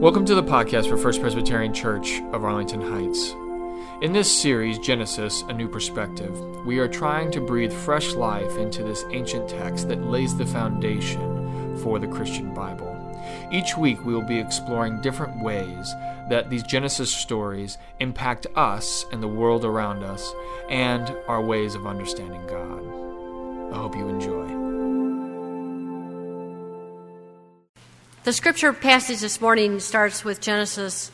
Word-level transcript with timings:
Welcome 0.00 0.24
to 0.24 0.34
the 0.34 0.42
podcast 0.42 0.88
for 0.88 0.96
First 0.96 1.20
Presbyterian 1.20 1.74
Church 1.74 2.22
of 2.32 2.42
Arlington 2.42 2.80
Heights. 2.80 3.32
In 4.00 4.14
this 4.14 4.34
series, 4.34 4.78
Genesis 4.78 5.42
A 5.42 5.52
New 5.52 5.68
Perspective, 5.68 6.40
we 6.64 6.78
are 6.78 6.88
trying 6.88 7.30
to 7.32 7.40
breathe 7.42 7.70
fresh 7.70 8.14
life 8.14 8.56
into 8.56 8.82
this 8.82 9.04
ancient 9.10 9.46
text 9.46 9.88
that 9.88 10.02
lays 10.02 10.34
the 10.34 10.46
foundation 10.46 11.76
for 11.82 11.98
the 11.98 12.08
Christian 12.08 12.54
Bible. 12.54 12.96
Each 13.52 13.76
week, 13.76 14.02
we 14.02 14.14
will 14.14 14.26
be 14.26 14.38
exploring 14.38 15.02
different 15.02 15.44
ways 15.44 15.94
that 16.30 16.48
these 16.48 16.62
Genesis 16.62 17.14
stories 17.14 17.76
impact 17.98 18.46
us 18.56 19.04
and 19.12 19.22
the 19.22 19.28
world 19.28 19.66
around 19.66 20.02
us 20.02 20.32
and 20.70 21.14
our 21.28 21.42
ways 21.42 21.74
of 21.74 21.86
understanding 21.86 22.46
God. 22.46 23.70
I 23.70 23.76
hope 23.76 23.94
you 23.94 24.08
enjoy. 24.08 24.59
The 28.22 28.34
scripture 28.34 28.74
passage 28.74 29.20
this 29.20 29.40
morning 29.40 29.80
starts 29.80 30.26
with 30.26 30.42
Genesis, 30.42 31.10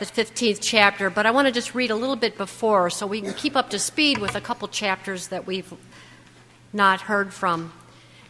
the 0.00 0.06
15th 0.06 0.58
chapter, 0.60 1.08
but 1.08 1.24
I 1.24 1.30
want 1.30 1.46
to 1.46 1.52
just 1.52 1.72
read 1.72 1.92
a 1.92 1.94
little 1.94 2.16
bit 2.16 2.36
before 2.36 2.90
so 2.90 3.06
we 3.06 3.20
can 3.20 3.32
keep 3.32 3.54
up 3.54 3.70
to 3.70 3.78
speed 3.78 4.18
with 4.18 4.34
a 4.34 4.40
couple 4.40 4.66
chapters 4.66 5.28
that 5.28 5.46
we've 5.46 5.72
not 6.72 7.02
heard 7.02 7.32
from. 7.32 7.72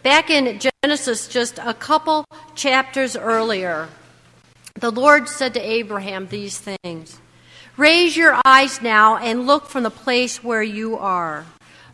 Back 0.03 0.29
in 0.29 0.61
Genesis, 0.83 1.27
just 1.27 1.59
a 1.59 1.73
couple 1.73 2.27
chapters 2.55 3.17
earlier, 3.17 3.89
the 4.79 4.93
Lord 4.93 5.27
said 5.27 5.55
to 5.55 5.61
Abraham 5.61 6.27
these 6.27 6.59
things 6.59 7.19
Raise 7.79 8.15
your 8.15 8.39
eyes 8.45 8.83
now 8.83 9.17
and 9.17 9.47
look 9.47 9.69
from 9.69 9.85
the 9.85 9.91
place 9.91 10.45
where 10.45 10.63
you 10.63 10.99
are, 10.99 11.47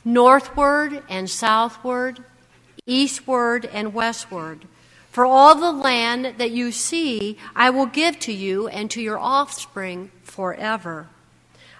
northward 0.04 1.00
and 1.08 1.30
southward, 1.30 2.24
eastward 2.86 3.66
and 3.66 3.94
westward. 3.94 4.66
For 5.18 5.26
all 5.26 5.56
the 5.56 5.72
land 5.72 6.34
that 6.38 6.52
you 6.52 6.70
see, 6.70 7.38
I 7.56 7.70
will 7.70 7.86
give 7.86 8.20
to 8.20 8.32
you 8.32 8.68
and 8.68 8.88
to 8.92 9.02
your 9.02 9.18
offspring 9.18 10.12
forever. 10.22 11.08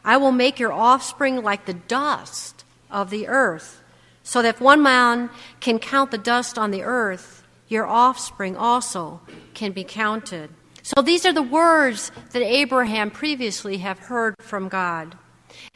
I 0.04 0.16
will 0.16 0.32
make 0.32 0.58
your 0.58 0.72
offspring 0.72 1.40
like 1.44 1.64
the 1.64 1.74
dust 1.74 2.64
of 2.90 3.10
the 3.10 3.28
earth, 3.28 3.80
so 4.24 4.42
that 4.42 4.56
if 4.56 4.60
one 4.60 4.82
man 4.82 5.30
can 5.60 5.78
count 5.78 6.10
the 6.10 6.18
dust 6.18 6.58
on 6.58 6.72
the 6.72 6.82
earth, 6.82 7.44
your 7.68 7.86
offspring 7.86 8.56
also 8.56 9.20
can 9.54 9.70
be 9.70 9.84
counted. 9.84 10.50
So 10.82 11.00
these 11.00 11.24
are 11.24 11.32
the 11.32 11.40
words 11.40 12.10
that 12.32 12.42
Abraham 12.42 13.08
previously 13.08 13.78
have 13.78 14.00
heard 14.00 14.34
from 14.40 14.68
God. 14.68 15.16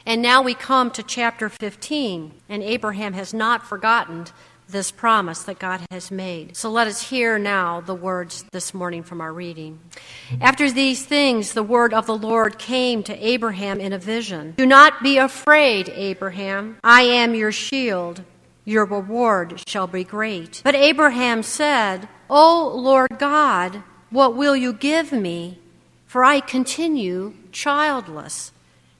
And 0.05 0.21
now 0.21 0.41
we 0.41 0.53
come 0.53 0.91
to 0.91 1.01
chapter 1.01 1.47
15, 1.47 2.33
and 2.49 2.61
Abraham 2.61 3.13
has 3.13 3.33
not 3.33 3.65
forgotten 3.65 4.25
this 4.67 4.91
promise 4.91 5.43
that 5.43 5.59
God 5.59 5.81
has 5.91 6.11
made. 6.11 6.55
So 6.55 6.69
let 6.69 6.87
us 6.87 7.09
hear 7.09 7.37
now 7.37 7.81
the 7.81 7.95
words 7.95 8.45
this 8.51 8.73
morning 8.73 9.03
from 9.03 9.21
our 9.21 9.33
reading. 9.33 9.79
After 10.41 10.71
these 10.71 11.05
things, 11.05 11.53
the 11.53 11.63
word 11.63 11.93
of 11.93 12.05
the 12.05 12.17
Lord 12.17 12.57
came 12.57 13.03
to 13.03 13.25
Abraham 13.25 13.79
in 13.79 13.93
a 13.93 13.97
vision 13.97 14.53
Do 14.57 14.65
not 14.65 15.03
be 15.03 15.17
afraid, 15.17 15.89
Abraham. 15.89 16.77
I 16.83 17.03
am 17.03 17.35
your 17.35 17.51
shield. 17.51 18.23
Your 18.65 18.85
reward 18.85 19.61
shall 19.67 19.87
be 19.87 20.03
great. 20.03 20.61
But 20.63 20.75
Abraham 20.75 21.43
said, 21.43 22.07
O 22.29 22.71
Lord 22.75 23.19
God, 23.19 23.83
what 24.09 24.35
will 24.35 24.55
you 24.55 24.71
give 24.73 25.11
me? 25.11 25.59
For 26.07 26.23
I 26.23 26.39
continue 26.39 27.33
childless, 27.51 28.51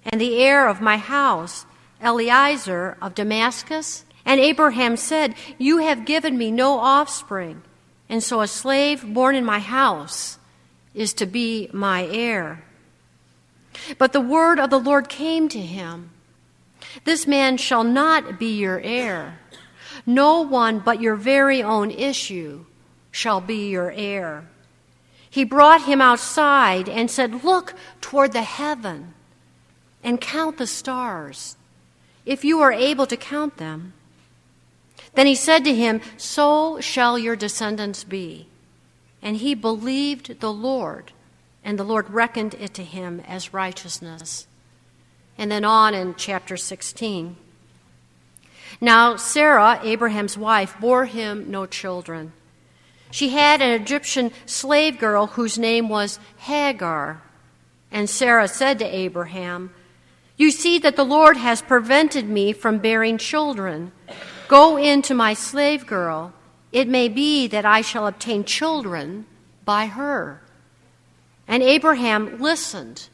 and 0.03 0.20
the 0.20 0.42
heir 0.44 0.67
of 0.67 0.81
my 0.81 0.98
house, 0.98 1.66
Eliezer 2.02 2.98
of 3.02 3.16
Damascus, 3.16 4.03
and 4.26 4.40
Abraham 4.40 4.98
said, 4.98 5.36
You 5.58 5.80
have 5.80 6.06
given 6.06 6.38
me 6.38 6.52
no 6.52 6.80
offspring, 6.80 7.62
and 8.10 8.24
so 8.24 8.42
a 8.42 8.48
slave 8.48 9.06
born 9.14 9.36
in 9.36 9.46
my 9.46 9.60
house 9.60 10.38
is 10.94 11.14
to 11.16 11.26
be 11.26 11.70
my 11.74 12.06
heir. 12.06 12.64
But 13.98 14.14
the 14.14 14.22
word 14.22 14.60
of 14.60 14.70
the 14.70 14.80
Lord 14.80 15.10
came 15.10 15.50
to 15.50 15.60
him 15.60 16.12
This 17.06 17.26
man 17.26 17.58
shall 17.58 17.83
not 17.83 18.39
be 18.39 18.58
your 18.58 18.80
heir. 18.80 19.39
No 20.06 20.42
one 20.42 20.80
but 20.80 21.02
your 21.02 21.16
very 21.16 21.64
own 21.64 21.92
issue 21.92 22.66
shall 23.12 23.42
be 23.42 23.70
your 23.70 23.92
heir. 23.92 24.48
He 25.30 25.44
brought 25.44 25.83
him 25.83 26.02
outside 26.02 26.88
and 26.88 27.10
said, 27.10 27.44
Look 27.44 27.73
toward 28.02 28.33
the 28.33 28.44
heaven 28.44 29.14
and 30.04 30.22
count 30.22 30.58
the 30.58 30.67
stars, 30.67 31.56
if 32.26 32.45
you 32.45 32.62
are 32.62 32.72
able 32.72 33.08
to 33.08 33.17
count 33.17 33.58
them. 33.58 33.94
Then 35.15 35.27
he 35.27 35.36
said 35.36 35.64
to 35.65 35.76
him, 35.76 36.02
So 36.17 36.80
shall 36.80 37.20
your 37.20 37.36
descendants 37.36 38.04
be. 38.04 38.48
And 39.21 39.37
he 39.37 39.54
believed 39.54 40.39
the 40.39 40.52
Lord, 40.52 41.11
and 41.64 41.80
the 41.80 41.83
Lord 41.83 42.09
reckoned 42.09 42.55
it 42.55 42.73
to 42.76 42.83
him 42.83 43.21
as 43.27 43.53
righteousness. 43.53 44.48
And 45.37 45.52
then 45.52 45.64
on 45.64 45.93
in 45.93 46.15
chapter 46.15 46.58
16. 46.58 47.37
Now, 48.82 49.15
Sarah, 49.15 49.80
Abraham's 49.83 50.37
wife, 50.37 50.76
bore 50.80 51.05
him 51.05 51.49
no 51.49 51.65
children. 51.65 52.33
She 53.11 53.30
had 53.30 53.61
an 53.61 53.80
Egyptian 53.80 54.32
slave 54.45 54.98
girl 54.98 55.27
whose 55.27 55.58
name 55.58 55.87
was 55.87 56.20
Hagar. 56.37 57.21
And 57.92 58.09
Sarah 58.09 58.48
said 58.48 58.80
to 58.80 58.86
Abraham, 58.86 59.71
You 60.36 60.49
see 60.49 60.80
that 60.80 60.95
the 60.95 61.05
Lord 61.05 61.37
has 61.37 61.61
prevented 61.61 62.27
me 62.27 62.53
from 62.53 62.80
bearing 62.80 63.20
children. 63.20 63.92
Go 64.48 64.77
in 64.77 65.02
to 65.04 65.14
my 65.14 65.33
slave 65.33 65.86
girl. 65.86 66.33
It 66.71 66.87
may 66.87 67.08
be 67.08 67.48
that 67.48 67.65
I 67.65 67.81
shall 67.81 68.08
obtain 68.08 68.43
children 68.43 69.26
by 69.65 69.87
her. 69.87 70.42
And 71.48 71.61
Abraham 71.64 72.39
listened 72.39 73.09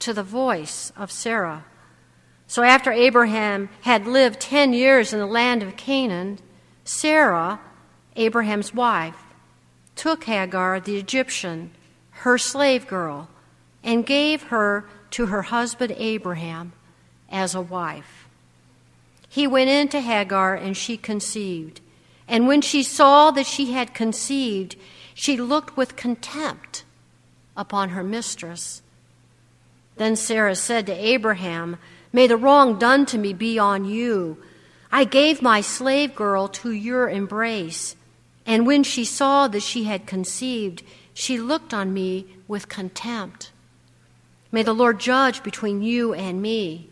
to 0.00 0.12
the 0.12 0.22
voice 0.22 0.92
of 0.96 1.10
Sarah. 1.10 1.64
So 2.46 2.62
after 2.62 2.92
Abraham 2.92 3.68
had 3.82 4.06
lived 4.06 4.40
ten 4.40 4.72
years 4.72 5.12
in 5.12 5.18
the 5.18 5.26
land 5.26 5.62
of 5.62 5.76
Canaan, 5.76 6.38
Sarah, 6.84 7.60
Abraham's 8.14 8.72
wife, 8.72 9.16
took 9.96 10.24
Hagar 10.24 10.78
the 10.78 10.96
Egyptian, 10.96 11.72
her 12.10 12.38
slave 12.38 12.86
girl, 12.86 13.28
and 13.82 14.06
gave 14.06 14.44
her 14.44 14.84
to 15.10 15.26
her 15.26 15.42
husband 15.42 15.94
Abraham 15.96 16.72
as 17.30 17.54
a 17.54 17.60
wife. 17.60 18.25
He 19.36 19.46
went 19.46 19.68
in 19.68 19.88
to 19.88 20.00
Hagar, 20.00 20.54
and 20.54 20.74
she 20.74 20.96
conceived. 20.96 21.82
And 22.26 22.48
when 22.48 22.62
she 22.62 22.82
saw 22.82 23.30
that 23.32 23.44
she 23.44 23.72
had 23.72 23.92
conceived, 23.92 24.76
she 25.12 25.36
looked 25.36 25.76
with 25.76 25.94
contempt 25.94 26.84
upon 27.54 27.90
her 27.90 28.02
mistress. 28.02 28.80
Then 29.96 30.16
Sarah 30.16 30.54
said 30.54 30.86
to 30.86 30.94
Abraham, 30.94 31.76
May 32.14 32.26
the 32.26 32.38
wrong 32.38 32.78
done 32.78 33.04
to 33.04 33.18
me 33.18 33.34
be 33.34 33.58
on 33.58 33.84
you. 33.84 34.38
I 34.90 35.04
gave 35.04 35.42
my 35.42 35.60
slave 35.60 36.14
girl 36.14 36.48
to 36.64 36.70
your 36.70 37.10
embrace. 37.10 37.94
And 38.46 38.66
when 38.66 38.84
she 38.84 39.04
saw 39.04 39.48
that 39.48 39.62
she 39.62 39.84
had 39.84 40.06
conceived, 40.06 40.82
she 41.12 41.36
looked 41.36 41.74
on 41.74 41.92
me 41.92 42.24
with 42.48 42.70
contempt. 42.70 43.52
May 44.50 44.62
the 44.62 44.72
Lord 44.72 44.98
judge 44.98 45.42
between 45.42 45.82
you 45.82 46.14
and 46.14 46.40
me. 46.40 46.88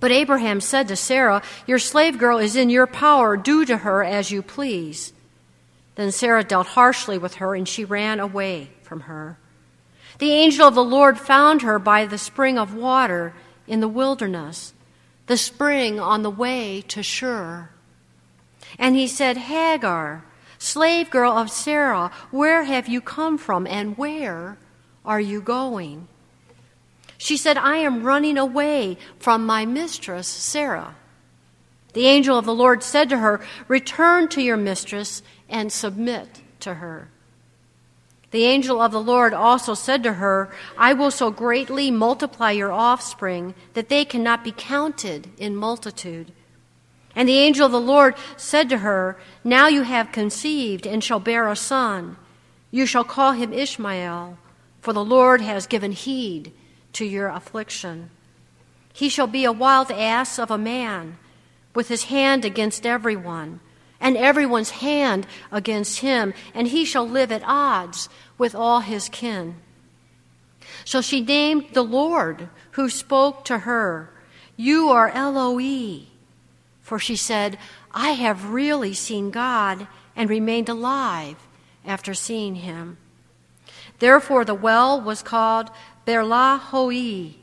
But 0.00 0.12
Abraham 0.12 0.60
said 0.60 0.88
to 0.88 0.96
Sarah, 0.96 1.42
Your 1.66 1.78
slave 1.78 2.18
girl 2.18 2.38
is 2.38 2.56
in 2.56 2.70
your 2.70 2.86
power. 2.86 3.36
Do 3.36 3.64
to 3.64 3.78
her 3.78 4.02
as 4.02 4.30
you 4.30 4.42
please. 4.42 5.12
Then 5.94 6.12
Sarah 6.12 6.44
dealt 6.44 6.68
harshly 6.68 7.18
with 7.18 7.34
her, 7.36 7.54
and 7.54 7.68
she 7.68 7.84
ran 7.84 8.20
away 8.20 8.70
from 8.82 9.00
her. 9.00 9.38
The 10.18 10.32
angel 10.32 10.66
of 10.66 10.74
the 10.74 10.84
Lord 10.84 11.18
found 11.18 11.62
her 11.62 11.78
by 11.78 12.06
the 12.06 12.18
spring 12.18 12.58
of 12.58 12.74
water 12.74 13.34
in 13.66 13.80
the 13.80 13.88
wilderness, 13.88 14.72
the 15.26 15.36
spring 15.36 16.00
on 16.00 16.22
the 16.22 16.30
way 16.30 16.82
to 16.88 17.02
Shur. 17.02 17.70
And 18.78 18.96
he 18.96 19.06
said, 19.06 19.36
Hagar, 19.36 20.24
slave 20.58 21.10
girl 21.10 21.32
of 21.32 21.50
Sarah, 21.50 22.10
where 22.30 22.64
have 22.64 22.88
you 22.88 23.00
come 23.00 23.38
from, 23.38 23.66
and 23.66 23.96
where 23.96 24.58
are 25.04 25.20
you 25.20 25.40
going? 25.40 26.08
She 27.18 27.36
said, 27.36 27.58
I 27.58 27.78
am 27.78 28.04
running 28.04 28.38
away 28.38 28.96
from 29.18 29.44
my 29.44 29.66
mistress, 29.66 30.28
Sarah. 30.28 30.94
The 31.92 32.06
angel 32.06 32.38
of 32.38 32.44
the 32.44 32.54
Lord 32.54 32.84
said 32.84 33.08
to 33.10 33.18
her, 33.18 33.40
Return 33.66 34.28
to 34.28 34.40
your 34.40 34.56
mistress 34.56 35.22
and 35.48 35.72
submit 35.72 36.40
to 36.60 36.74
her. 36.74 37.08
The 38.30 38.44
angel 38.44 38.80
of 38.80 38.92
the 38.92 39.00
Lord 39.00 39.34
also 39.34 39.74
said 39.74 40.02
to 40.04 40.14
her, 40.14 40.50
I 40.76 40.92
will 40.92 41.10
so 41.10 41.30
greatly 41.30 41.90
multiply 41.90 42.52
your 42.52 42.70
offspring 42.70 43.54
that 43.74 43.88
they 43.88 44.04
cannot 44.04 44.44
be 44.44 44.52
counted 44.52 45.30
in 45.38 45.56
multitude. 45.56 46.30
And 47.16 47.28
the 47.28 47.38
angel 47.38 47.66
of 47.66 47.72
the 47.72 47.80
Lord 47.80 48.14
said 48.36 48.68
to 48.68 48.78
her, 48.78 49.18
Now 49.42 49.66
you 49.66 49.82
have 49.82 50.12
conceived 50.12 50.86
and 50.86 51.02
shall 51.02 51.18
bear 51.18 51.48
a 51.48 51.56
son. 51.56 52.16
You 52.70 52.86
shall 52.86 53.02
call 53.02 53.32
him 53.32 53.52
Ishmael, 53.52 54.38
for 54.82 54.92
the 54.92 55.04
Lord 55.04 55.40
has 55.40 55.66
given 55.66 55.92
heed 55.92 56.52
to 56.94 57.04
your 57.04 57.28
affliction. 57.28 58.10
He 58.92 59.08
shall 59.08 59.26
be 59.26 59.44
a 59.44 59.52
wild 59.52 59.90
ass 59.90 60.38
of 60.38 60.50
a 60.50 60.58
man, 60.58 61.18
with 61.74 61.88
his 61.88 62.04
hand 62.04 62.44
against 62.44 62.84
everyone, 62.84 63.60
and 64.00 64.16
everyone's 64.16 64.70
hand 64.70 65.26
against 65.52 66.00
him, 66.00 66.34
and 66.54 66.68
he 66.68 66.84
shall 66.84 67.08
live 67.08 67.30
at 67.30 67.42
odds 67.44 68.08
with 68.36 68.54
all 68.54 68.80
his 68.80 69.08
kin. 69.08 69.56
So 70.84 71.00
she 71.00 71.20
named 71.20 71.66
the 71.72 71.82
Lord 71.82 72.48
who 72.72 72.88
spoke 72.88 73.44
to 73.46 73.58
her, 73.58 74.10
You 74.56 74.88
are 74.88 75.10
El-roi. 75.10 76.06
For 76.80 76.98
she 76.98 77.16
said, 77.16 77.58
I 77.92 78.10
have 78.12 78.50
really 78.50 78.94
seen 78.94 79.30
God 79.30 79.86
and 80.16 80.30
remained 80.30 80.68
alive 80.68 81.36
after 81.84 82.14
seeing 82.14 82.56
him. 82.56 82.96
Therefore, 83.98 84.44
the 84.44 84.54
well 84.54 85.00
was 85.00 85.22
called 85.22 85.70
Beer 86.08 86.24
Lahai 86.24 86.72
Roi. 86.72 87.34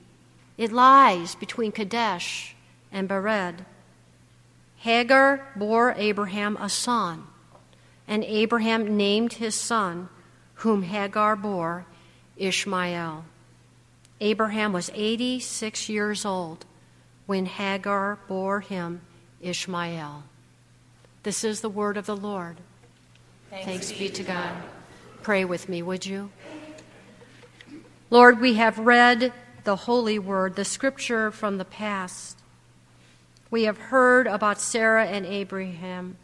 It 0.57 0.71
lies 0.71 1.35
between 1.35 1.71
Kadesh 1.71 2.55
and 2.91 3.07
Bered. 3.07 3.57
Hagar 4.77 5.51
bore 5.55 5.93
Abraham 5.95 6.57
a 6.57 6.67
son, 6.67 7.27
and 8.07 8.23
Abraham 8.23 8.97
named 8.97 9.33
his 9.33 9.53
son, 9.53 10.09
whom 10.65 10.81
Hagar 10.81 11.35
bore, 11.35 11.85
Ishmael. 12.37 13.25
Abraham 14.19 14.73
was 14.73 14.89
86 14.95 15.87
years 15.87 16.25
old 16.25 16.65
when 17.27 17.45
Hagar 17.45 18.17
bore 18.27 18.61
him 18.61 19.01
Ishmael. 19.41 20.23
This 21.21 21.43
is 21.43 21.61
the 21.61 21.69
word 21.69 21.97
of 21.97 22.07
the 22.07 22.17
Lord. 22.17 22.57
Thanks, 23.51 23.65
Thanks 23.67 23.91
be 23.91 24.09
to 24.09 24.23
God. 24.23 24.55
Pray 25.21 25.45
with 25.45 25.69
me, 25.69 25.83
would 25.83 26.07
you? 26.07 26.31
Lord, 28.15 28.39
we 28.39 28.53
have 28.53 28.79
read 28.79 29.33
the 29.65 29.75
holy 29.75 30.17
word, 30.19 30.55
the 30.55 30.63
scripture 30.63 31.31
from 31.31 31.57
the 31.57 31.65
past. 31.65 32.39
We 33.51 33.63
have 33.63 33.77
heard 33.77 34.25
about 34.25 34.61
Sarah 34.61 35.05
and 35.05 35.25
Abraham, 35.25 36.15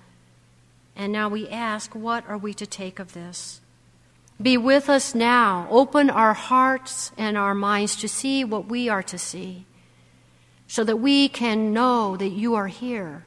and 0.96 1.12
now 1.12 1.28
we 1.28 1.50
ask, 1.50 1.94
what 1.94 2.26
are 2.30 2.38
we 2.38 2.54
to 2.54 2.66
take 2.66 2.98
of 2.98 3.12
this? 3.12 3.60
Be 4.42 4.56
with 4.56 4.90
us 4.90 5.14
now. 5.14 5.68
Open 5.70 6.10
our 6.10 6.34
hearts 6.34 7.12
and 7.18 7.38
our 7.38 7.54
minds 7.54 7.98
to 7.98 8.08
see 8.08 8.46
what 8.46 8.68
we 8.68 8.88
are 8.88 9.04
to 9.04 9.18
see, 9.18 9.66
so 10.70 10.86
that 10.86 10.96
we 10.96 11.28
can 11.28 11.74
know 11.74 12.16
that 12.16 12.30
you 12.30 12.56
are 12.56 12.68
here, 12.68 13.26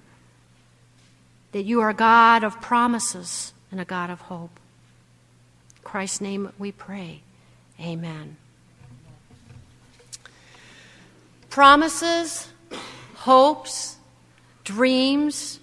that 1.52 1.64
you 1.64 1.82
are 1.82 1.92
God 1.92 2.42
of 2.42 2.62
promises 2.62 3.52
and 3.70 3.78
a 3.78 3.84
God 3.84 4.08
of 4.08 4.22
hope. 4.22 4.58
In 5.76 5.82
Christ's 5.82 6.22
name 6.22 6.50
we 6.58 6.72
pray. 6.72 7.20
Amen. 7.78 8.38
Promises, 11.54 12.48
hopes, 13.14 13.96
dreams, 14.64 15.60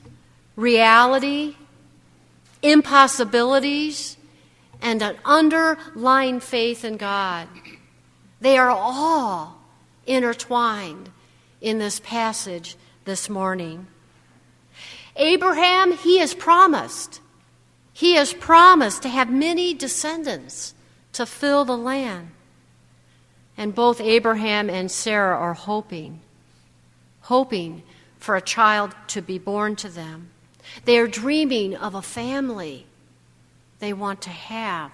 reality, 0.56 1.58
impossibilities, 2.62 4.16
and 4.82 5.02
an 5.02 5.18
underlying 5.26 6.40
faith 6.40 6.86
in 6.86 6.96
God. 6.96 7.50
They 8.40 8.58
are 8.58 8.70
all 8.70 9.60
intertwined 10.08 11.10
in 11.60 11.80
this 11.80 12.00
passage 12.00 12.78
this 13.04 13.30
morning. 13.30 13.88
Abraham, 15.18 15.92
he 15.92 16.20
has 16.20 16.34
promised. 16.34 17.20
He 17.92 18.14
has 18.14 18.32
promised 18.32 19.02
to 19.02 19.10
have 19.10 19.30
many 19.30 19.74
descendants 19.74 20.74
to 21.12 21.26
fill 21.26 21.66
the 21.66 21.76
land. 21.76 22.30
And 23.58 23.76
both 23.76 24.02
Abraham 24.02 24.70
and 24.70 24.90
Sarah 24.90 25.38
are 25.38 25.54
hoping, 25.54 26.22
hoping 27.22 27.84
for 28.18 28.36
a 28.36 28.42
child 28.42 28.96
to 29.08 29.22
be 29.22 29.38
born 29.38 29.76
to 29.78 29.90
them. 29.90 30.30
They 30.86 30.98
are 30.98 31.08
dreaming 31.08 31.76
of 31.76 31.96
a 31.96 32.02
family 32.02 32.86
they 33.80 33.94
want 33.94 34.22
to 34.22 34.30
have. 34.30 34.92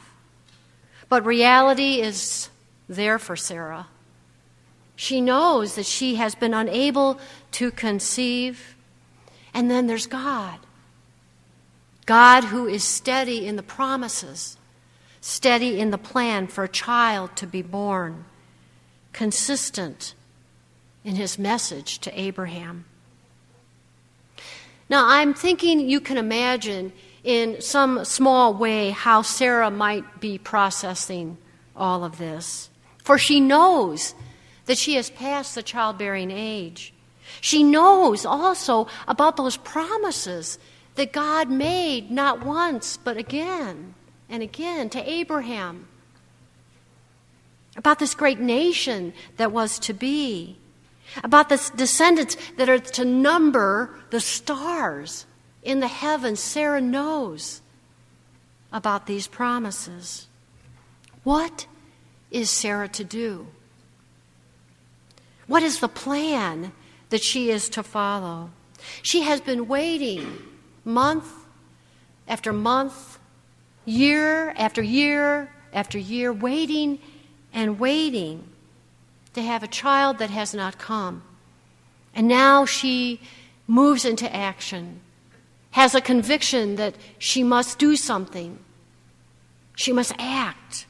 But 1.09 1.25
reality 1.25 2.01
is 2.01 2.49
there 2.89 3.19
for 3.19 3.35
Sarah. 3.35 3.87
She 4.95 5.21
knows 5.21 5.75
that 5.75 5.85
she 5.85 6.15
has 6.15 6.35
been 6.35 6.53
unable 6.53 7.19
to 7.53 7.69
conceive. 7.69 8.75
And 9.53 9.69
then 9.69 9.87
there's 9.87 10.07
God. 10.07 10.59
God 12.05 12.45
who 12.45 12.65
is 12.65 12.83
steady 12.83 13.45
in 13.45 13.57
the 13.57 13.63
promises, 13.63 14.57
steady 15.21 15.79
in 15.79 15.91
the 15.91 15.97
plan 15.97 16.47
for 16.47 16.63
a 16.63 16.69
child 16.69 17.35
to 17.35 17.45
be 17.45 17.61
born 17.61 18.25
consistent 19.17 20.13
in 21.03 21.15
his 21.15 21.39
message 21.39 21.97
to 21.97 22.19
Abraham. 22.19 22.85
Now, 24.91 25.07
I'm 25.07 25.33
thinking 25.33 25.79
you 25.79 25.99
can 25.99 26.19
imagine 26.19 26.93
in 27.23 27.59
some 27.59 28.05
small 28.05 28.53
way 28.53 28.91
how 28.91 29.23
Sarah 29.23 29.71
might 29.71 30.19
be 30.19 30.37
processing 30.37 31.39
all 31.75 32.03
of 32.03 32.19
this. 32.19 32.69
For 33.03 33.17
she 33.17 33.39
knows 33.39 34.13
that 34.67 34.77
she 34.77 34.93
has 34.93 35.09
passed 35.09 35.55
the 35.55 35.63
childbearing 35.63 36.29
age. 36.29 36.93
She 37.41 37.63
knows 37.63 38.23
also 38.23 38.87
about 39.07 39.35
those 39.35 39.57
promises 39.57 40.59
that 40.93 41.11
God 41.11 41.49
made 41.49 42.11
not 42.11 42.45
once, 42.45 42.97
but 42.97 43.17
again 43.17 43.95
and 44.29 44.43
again 44.43 44.91
to 44.91 45.09
Abraham 45.09 45.87
about 47.77 47.99
this 47.99 48.15
great 48.15 48.39
nation 48.39 49.13
that 49.37 49.51
was 49.51 49.79
to 49.79 49.93
be, 49.93 50.57
about 51.23 51.49
the 51.49 51.71
descendants 51.75 52.35
that 52.57 52.67
are 52.67 52.79
to 52.79 53.05
number 53.05 53.95
the 54.09 54.19
stars 54.19 55.25
in 55.63 55.79
the 55.79 55.87
heavens. 55.87 56.39
Sarah 56.39 56.81
knows 56.81 57.61
about 58.73 59.05
these 59.05 59.27
promises. 59.27 60.27
What 61.23 61.67
is 62.31 62.49
Sarah 62.49 62.89
to 62.89 63.03
do? 63.03 63.47
What 65.45 65.63
is 65.63 65.79
the 65.79 65.87
plan 65.87 66.73
that 67.09 67.23
she 67.23 67.51
is 67.51 67.69
to 67.69 67.83
follow? 67.83 68.49
She 69.01 69.21
has 69.21 69.39
been 69.39 69.67
waiting 69.67 70.37
month 70.83 71.31
after 72.27 72.51
month, 72.51 73.17
year 73.85 74.53
after 74.57 74.81
year 74.81 75.49
after 75.71 75.97
year, 75.97 76.33
waiting 76.33 76.99
and 77.57 77.79
waiting 77.79 78.47
to 79.33 79.41
have 79.41 79.63
a 79.63 79.67
child 79.67 80.19
that 80.19 80.29
has 80.29 80.53
not 80.53 80.77
come. 80.77 81.23
And 82.13 82.27
now 82.27 82.65
she 82.65 83.19
moves 83.65 84.05
into 84.05 84.31
action, 84.33 85.01
has 85.71 85.95
a 85.95 85.99
conviction 85.99 86.75
that 86.75 86.93
she 87.17 87.41
must 87.41 87.79
do 87.79 87.95
something, 87.95 88.59
she 89.75 89.91
must 89.91 90.13
act. 90.19 90.85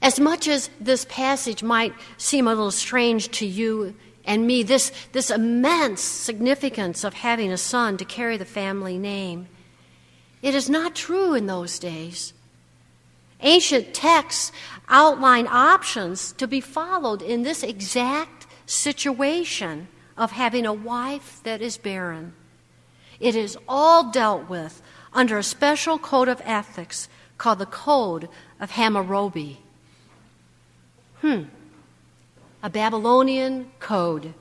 As 0.00 0.20
much 0.20 0.46
as 0.46 0.70
this 0.80 1.04
passage 1.06 1.64
might 1.64 1.92
seem 2.16 2.46
a 2.46 2.50
little 2.50 2.70
strange 2.70 3.30
to 3.32 3.46
you 3.46 3.96
and 4.24 4.46
me, 4.46 4.62
this, 4.62 4.92
this 5.10 5.28
immense 5.28 6.02
significance 6.02 7.02
of 7.02 7.14
having 7.14 7.50
a 7.50 7.56
son 7.56 7.96
to 7.96 8.04
carry 8.04 8.36
the 8.36 8.44
family 8.44 8.96
name, 8.96 9.48
it 10.40 10.54
is 10.54 10.70
not 10.70 10.94
true 10.94 11.34
in 11.34 11.46
those 11.46 11.80
days. 11.80 12.32
Ancient 13.40 13.94
texts 13.94 14.52
outline 14.88 15.46
options 15.46 16.32
to 16.32 16.46
be 16.46 16.60
followed 16.60 17.22
in 17.22 17.42
this 17.42 17.62
exact 17.62 18.46
situation 18.66 19.88
of 20.16 20.32
having 20.32 20.66
a 20.66 20.72
wife 20.72 21.40
that 21.44 21.62
is 21.62 21.78
barren. 21.78 22.32
It 23.20 23.36
is 23.36 23.56
all 23.68 24.10
dealt 24.10 24.48
with 24.48 24.82
under 25.12 25.38
a 25.38 25.42
special 25.42 25.98
code 25.98 26.28
of 26.28 26.42
ethics 26.44 27.08
called 27.36 27.58
the 27.58 27.66
Code 27.66 28.28
of 28.60 28.72
Hammurabi. 28.72 29.60
Hmm. 31.20 31.44
A 32.62 32.70
Babylonian 32.70 33.70
code. 33.78 34.34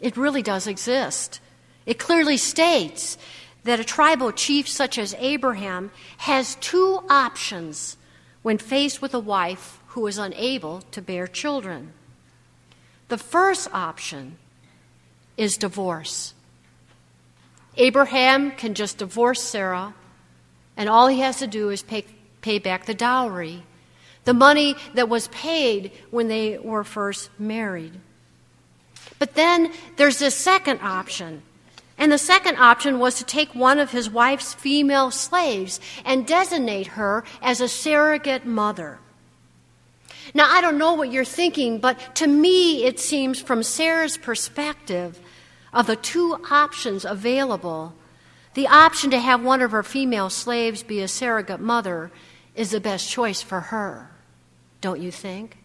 It 0.00 0.16
really 0.16 0.42
does 0.42 0.66
exist. 0.66 1.40
It 1.86 1.98
clearly 1.98 2.36
states 2.36 3.16
that 3.64 3.80
a 3.80 3.84
tribal 3.84 4.30
chief 4.30 4.68
such 4.68 4.98
as 4.98 5.14
Abraham 5.18 5.90
has 6.18 6.54
two 6.56 7.02
options 7.08 7.96
when 8.42 8.58
faced 8.58 9.02
with 9.02 9.14
a 9.14 9.18
wife 9.18 9.80
who 9.88 10.06
is 10.06 10.18
unable 10.18 10.82
to 10.90 11.00
bear 11.00 11.26
children. 11.26 11.92
The 13.08 13.18
first 13.18 13.68
option 13.72 14.36
is 15.36 15.56
divorce. 15.56 16.34
Abraham 17.76 18.52
can 18.52 18.74
just 18.74 18.98
divorce 18.98 19.42
Sarah, 19.42 19.94
and 20.76 20.88
all 20.88 21.08
he 21.08 21.20
has 21.20 21.38
to 21.38 21.46
do 21.46 21.70
is 21.70 21.82
pay, 21.82 22.04
pay 22.40 22.58
back 22.58 22.86
the 22.86 22.94
dowry, 22.94 23.64
the 24.24 24.34
money 24.34 24.76
that 24.94 25.08
was 25.08 25.28
paid 25.28 25.90
when 26.10 26.28
they 26.28 26.58
were 26.58 26.84
first 26.84 27.30
married. 27.38 27.92
But 29.18 29.34
then 29.34 29.72
there's 29.96 30.18
this 30.18 30.34
second 30.34 30.80
option 30.82 31.42
and 31.96 32.10
the 32.10 32.18
second 32.18 32.56
option 32.56 32.98
was 32.98 33.16
to 33.16 33.24
take 33.24 33.54
one 33.54 33.78
of 33.78 33.92
his 33.92 34.10
wife's 34.10 34.54
female 34.54 35.10
slaves 35.10 35.80
and 36.04 36.26
designate 36.26 36.88
her 36.88 37.24
as 37.40 37.60
a 37.60 37.68
surrogate 37.68 38.44
mother. 38.44 38.98
Now, 40.32 40.48
I 40.50 40.60
don't 40.60 40.78
know 40.78 40.94
what 40.94 41.12
you're 41.12 41.24
thinking, 41.24 41.78
but 41.78 42.16
to 42.16 42.26
me, 42.26 42.84
it 42.84 42.98
seems 42.98 43.40
from 43.40 43.62
Sarah's 43.62 44.16
perspective 44.16 45.20
of 45.72 45.86
the 45.86 45.96
two 45.96 46.38
options 46.50 47.04
available 47.04 47.94
the 48.54 48.68
option 48.68 49.10
to 49.10 49.18
have 49.18 49.42
one 49.42 49.60
of 49.60 49.72
her 49.72 49.82
female 49.82 50.30
slaves 50.30 50.82
be 50.82 51.00
a 51.00 51.08
surrogate 51.08 51.60
mother 51.60 52.10
is 52.54 52.70
the 52.70 52.80
best 52.80 53.08
choice 53.10 53.42
for 53.42 53.60
her, 53.60 54.10
don't 54.80 55.00
you 55.00 55.10
think? 55.10 55.58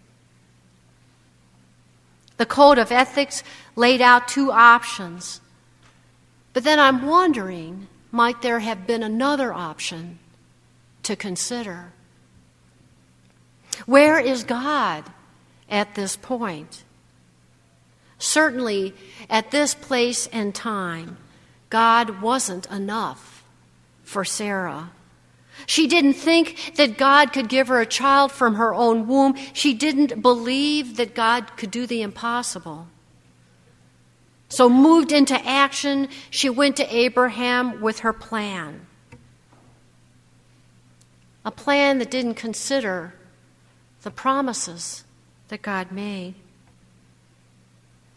The 2.37 2.47
Code 2.47 2.79
of 2.79 2.91
Ethics 2.91 3.43
laid 3.75 4.01
out 4.01 4.27
two 4.27 4.51
options. 4.51 5.39
But 6.53 6.63
then 6.63 6.79
I'm 6.79 7.05
wondering 7.05 7.87
might 8.11 8.41
there 8.41 8.59
have 8.59 8.87
been 8.87 9.03
another 9.03 9.53
option 9.53 10.19
to 11.03 11.15
consider? 11.15 11.93
Where 13.85 14.19
is 14.19 14.43
God 14.43 15.05
at 15.69 15.95
this 15.95 16.15
point? 16.15 16.83
Certainly, 18.17 18.93
at 19.29 19.51
this 19.51 19.73
place 19.73 20.27
and 20.27 20.53
time, 20.53 21.17
God 21.69 22.21
wasn't 22.21 22.65
enough 22.67 23.43
for 24.03 24.25
Sarah. 24.25 24.91
She 25.65 25.87
didn't 25.87 26.13
think 26.13 26.73
that 26.75 26.97
God 26.97 27.31
could 27.31 27.47
give 27.47 27.67
her 27.67 27.79
a 27.79 27.85
child 27.85 28.31
from 28.31 28.55
her 28.55 28.73
own 28.73 29.07
womb. 29.07 29.35
She 29.53 29.73
didn't 29.73 30.21
believe 30.21 30.97
that 30.97 31.15
God 31.15 31.55
could 31.57 31.71
do 31.71 31.85
the 31.85 32.01
impossible. 32.01 32.87
So, 34.49 34.67
moved 34.67 35.11
into 35.11 35.35
action, 35.47 36.09
she 36.31 36.49
went 36.49 36.77
to 36.77 36.95
Abraham 36.95 37.81
with 37.81 37.99
her 37.99 38.13
plan. 38.13 38.87
A 41.45 41.51
plan 41.51 41.99
that 41.99 42.11
didn't 42.11 42.33
consider 42.33 43.13
the 44.01 44.11
promises 44.11 45.03
that 45.49 45.61
God 45.61 45.91
made. 45.91 46.33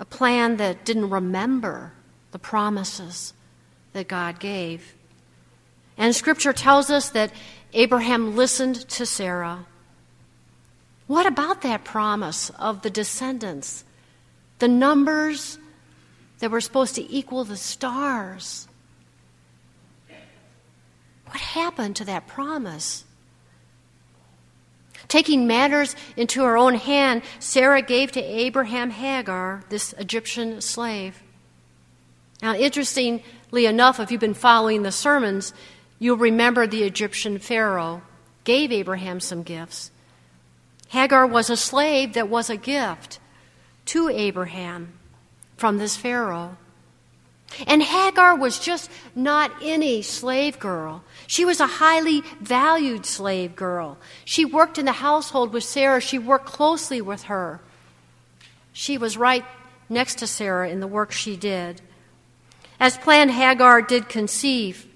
A 0.00 0.04
plan 0.04 0.56
that 0.56 0.84
didn't 0.84 1.10
remember 1.10 1.92
the 2.30 2.38
promises 2.38 3.34
that 3.92 4.08
God 4.08 4.40
gave. 4.40 4.94
And 5.98 6.16
Scripture 6.16 6.52
tells 6.52 6.90
us 6.90 7.10
that 7.10 7.30
Abraham 7.74 8.34
listened 8.36 8.88
to 8.88 9.06
Sarah. 9.06 9.66
What 11.06 11.26
about 11.26 11.62
that 11.62 11.84
promise 11.84 12.50
of 12.58 12.82
the 12.82 12.90
descendants? 12.90 13.84
The 14.58 14.68
numbers 14.68 15.58
that 16.42 16.50
were 16.50 16.60
supposed 16.60 16.96
to 16.96 17.08
equal 17.08 17.44
the 17.44 17.56
stars. 17.56 18.66
What 21.26 21.36
happened 21.36 21.94
to 21.96 22.04
that 22.06 22.26
promise? 22.26 23.04
Taking 25.06 25.46
matters 25.46 25.94
into 26.16 26.42
her 26.42 26.56
own 26.56 26.74
hand, 26.74 27.22
Sarah 27.38 27.80
gave 27.80 28.10
to 28.12 28.20
Abraham 28.20 28.90
Hagar, 28.90 29.62
this 29.68 29.92
Egyptian 29.92 30.60
slave. 30.60 31.22
Now, 32.42 32.56
interestingly 32.56 33.66
enough, 33.66 34.00
if 34.00 34.10
you've 34.10 34.20
been 34.20 34.34
following 34.34 34.82
the 34.82 34.90
sermons, 34.90 35.54
you'll 36.00 36.16
remember 36.16 36.66
the 36.66 36.82
Egyptian 36.82 37.38
Pharaoh 37.38 38.02
gave 38.42 38.72
Abraham 38.72 39.20
some 39.20 39.44
gifts. 39.44 39.92
Hagar 40.88 41.24
was 41.24 41.50
a 41.50 41.56
slave 41.56 42.14
that 42.14 42.28
was 42.28 42.50
a 42.50 42.56
gift 42.56 43.20
to 43.84 44.08
Abraham 44.08 44.94
from 45.62 45.78
this 45.78 45.96
Pharaoh. 45.96 46.56
And 47.68 47.84
Hagar 47.84 48.34
was 48.34 48.58
just 48.58 48.90
not 49.14 49.52
any 49.62 50.02
slave 50.02 50.58
girl. 50.58 51.04
She 51.28 51.44
was 51.44 51.60
a 51.60 51.78
highly 51.78 52.22
valued 52.40 53.06
slave 53.06 53.54
girl. 53.54 53.96
She 54.24 54.44
worked 54.44 54.76
in 54.76 54.86
the 54.86 54.98
household 55.06 55.52
with 55.52 55.62
Sarah, 55.62 56.00
she 56.00 56.18
worked 56.18 56.46
closely 56.46 57.00
with 57.00 57.22
her. 57.34 57.60
She 58.72 58.98
was 58.98 59.16
right 59.16 59.44
next 59.88 60.18
to 60.18 60.26
Sarah 60.26 60.68
in 60.68 60.80
the 60.80 60.88
work 60.88 61.12
she 61.12 61.36
did. 61.36 61.80
As 62.80 62.98
planned, 62.98 63.30
Hagar 63.30 63.82
did 63.82 64.08
conceive, 64.08 64.88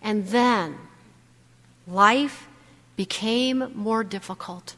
and 0.00 0.28
then 0.28 0.78
life 1.88 2.46
became 2.94 3.72
more 3.74 4.04
difficult. 4.04 4.76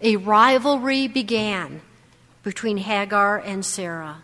A 0.00 0.16
rivalry 0.16 1.06
began 1.06 1.82
between 2.46 2.76
Hagar 2.76 3.38
and 3.38 3.66
Sarah. 3.66 4.18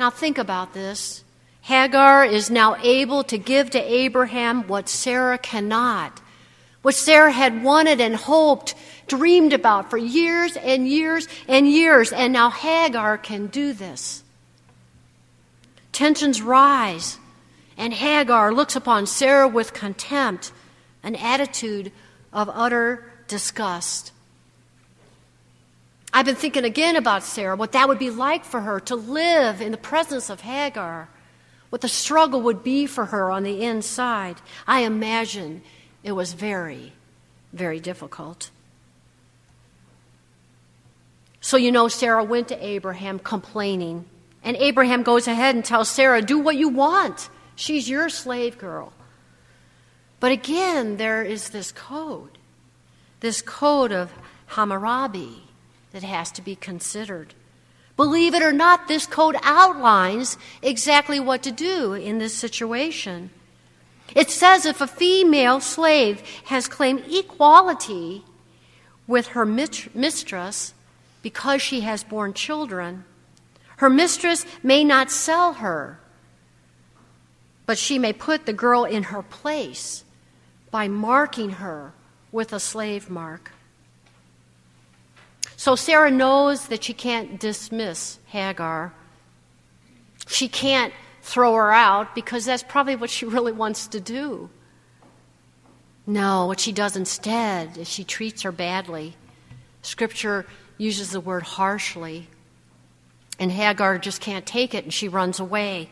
Now, 0.00 0.10
think 0.10 0.38
about 0.38 0.74
this. 0.74 1.22
Hagar 1.60 2.24
is 2.24 2.50
now 2.50 2.74
able 2.82 3.22
to 3.22 3.38
give 3.38 3.70
to 3.70 3.78
Abraham 3.78 4.66
what 4.66 4.88
Sarah 4.88 5.38
cannot, 5.38 6.20
what 6.82 6.96
Sarah 6.96 7.30
had 7.30 7.62
wanted 7.62 8.00
and 8.00 8.16
hoped, 8.16 8.74
dreamed 9.06 9.52
about 9.52 9.88
for 9.88 9.98
years 9.98 10.56
and 10.56 10.88
years 10.88 11.28
and 11.46 11.68
years, 11.68 12.12
and 12.12 12.32
now 12.32 12.50
Hagar 12.50 13.18
can 13.18 13.46
do 13.46 13.72
this. 13.72 14.24
Tensions 15.92 16.42
rise, 16.42 17.18
and 17.76 17.94
Hagar 17.94 18.52
looks 18.52 18.74
upon 18.74 19.06
Sarah 19.06 19.46
with 19.46 19.74
contempt, 19.74 20.50
an 21.04 21.14
attitude 21.14 21.92
of 22.32 22.50
utter 22.52 23.12
disgust. 23.28 24.10
I've 26.16 26.26
been 26.26 26.36
thinking 26.36 26.64
again 26.64 26.94
about 26.94 27.24
Sarah, 27.24 27.56
what 27.56 27.72
that 27.72 27.88
would 27.88 27.98
be 27.98 28.10
like 28.10 28.44
for 28.44 28.60
her 28.60 28.78
to 28.78 28.94
live 28.94 29.60
in 29.60 29.72
the 29.72 29.76
presence 29.76 30.30
of 30.30 30.42
Hagar, 30.42 31.08
what 31.70 31.80
the 31.80 31.88
struggle 31.88 32.40
would 32.42 32.62
be 32.62 32.86
for 32.86 33.06
her 33.06 33.32
on 33.32 33.42
the 33.42 33.64
inside. 33.64 34.36
I 34.64 34.82
imagine 34.82 35.62
it 36.04 36.12
was 36.12 36.32
very, 36.32 36.92
very 37.52 37.80
difficult. 37.80 38.50
So, 41.40 41.56
you 41.56 41.72
know, 41.72 41.88
Sarah 41.88 42.22
went 42.22 42.46
to 42.48 42.64
Abraham 42.64 43.18
complaining. 43.18 44.04
And 44.44 44.56
Abraham 44.58 45.02
goes 45.02 45.26
ahead 45.26 45.56
and 45.56 45.64
tells 45.64 45.88
Sarah, 45.88 46.22
Do 46.22 46.38
what 46.38 46.54
you 46.54 46.68
want. 46.68 47.28
She's 47.56 47.88
your 47.88 48.08
slave 48.08 48.56
girl. 48.56 48.92
But 50.20 50.30
again, 50.30 50.96
there 50.96 51.24
is 51.24 51.50
this 51.50 51.72
code, 51.72 52.38
this 53.18 53.42
code 53.42 53.90
of 53.90 54.12
Hammurabi 54.46 55.43
that 55.94 56.02
has 56.02 56.32
to 56.32 56.42
be 56.42 56.56
considered. 56.56 57.34
Believe 57.96 58.34
it 58.34 58.42
or 58.42 58.52
not, 58.52 58.88
this 58.88 59.06
code 59.06 59.36
outlines 59.44 60.36
exactly 60.60 61.20
what 61.20 61.44
to 61.44 61.52
do 61.52 61.94
in 61.94 62.18
this 62.18 62.34
situation. 62.34 63.30
It 64.12 64.28
says 64.28 64.66
if 64.66 64.80
a 64.80 64.88
female 64.88 65.60
slave 65.60 66.20
has 66.46 66.66
claimed 66.66 67.04
equality 67.08 68.24
with 69.06 69.28
her 69.28 69.46
mistress 69.46 70.74
because 71.22 71.62
she 71.62 71.82
has 71.82 72.02
borne 72.02 72.34
children, 72.34 73.04
her 73.76 73.88
mistress 73.88 74.44
may 74.64 74.82
not 74.82 75.12
sell 75.12 75.54
her, 75.54 76.00
but 77.66 77.78
she 77.78 78.00
may 78.00 78.12
put 78.12 78.46
the 78.46 78.52
girl 78.52 78.84
in 78.84 79.04
her 79.04 79.22
place 79.22 80.02
by 80.72 80.88
marking 80.88 81.50
her 81.50 81.92
with 82.32 82.52
a 82.52 82.58
slave 82.58 83.08
mark. 83.08 83.53
So 85.64 85.76
Sarah 85.76 86.10
knows 86.10 86.68
that 86.68 86.84
she 86.84 86.92
can't 86.92 87.40
dismiss 87.40 88.18
Hagar. 88.26 88.92
She 90.26 90.46
can't 90.46 90.92
throw 91.22 91.54
her 91.54 91.72
out 91.72 92.14
because 92.14 92.44
that's 92.44 92.62
probably 92.62 92.96
what 92.96 93.08
she 93.08 93.24
really 93.34 93.50
wants 93.50 93.86
to 93.86 93.98
do. 93.98 94.50
No, 96.06 96.44
what 96.44 96.60
she 96.60 96.70
does 96.70 96.96
instead 96.96 97.78
is 97.78 97.88
she 97.88 98.04
treats 98.04 98.42
her 98.42 98.52
badly. 98.52 99.16
Scripture 99.80 100.44
uses 100.76 101.12
the 101.12 101.20
word 101.20 101.44
harshly. 101.44 102.28
And 103.38 103.50
Hagar 103.50 103.96
just 103.96 104.20
can't 104.20 104.44
take 104.44 104.74
it 104.74 104.84
and 104.84 104.92
she 104.92 105.08
runs 105.08 105.40
away. 105.40 105.88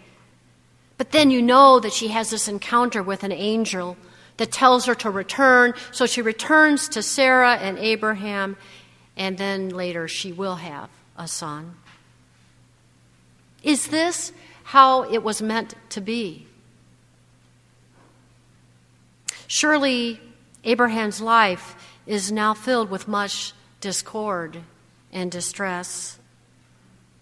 But 0.99 1.13
then 1.13 1.31
you 1.31 1.41
know 1.41 1.81
that 1.81 1.95
she 1.95 2.09
has 2.09 2.29
this 2.29 2.47
encounter 2.47 3.03
with 3.03 3.25
an 3.25 3.33
angel 3.33 3.97
that 4.37 4.53
tells 4.53 4.85
her 4.85 4.95
to 4.97 5.09
return. 5.09 5.73
So 5.93 6.05
she 6.05 6.21
returns 6.21 6.91
to 6.91 7.03
Sarah 7.03 7.55
and 7.55 7.79
Abraham 7.79 8.59
and 9.17 9.39
then 9.39 9.69
later 9.69 10.09
she 10.09 10.33
will 10.33 10.57
have 10.57 10.89
a 11.17 11.29
son. 11.29 11.77
Is 13.63 13.89
this 13.89 14.33
how 14.65 15.03
it 15.03 15.23
was 15.23 15.43
meant 15.43 15.75
to 15.91 16.01
be? 16.01 16.47
Surely 19.47 20.21
Abraham's 20.65 21.21
life 21.21 21.77
is 22.07 22.33
now 22.33 22.55
filled 22.55 22.91
with 22.91 23.07
much 23.07 23.53
discord 23.81 24.63
and 25.13 25.31
distress. 25.31 26.19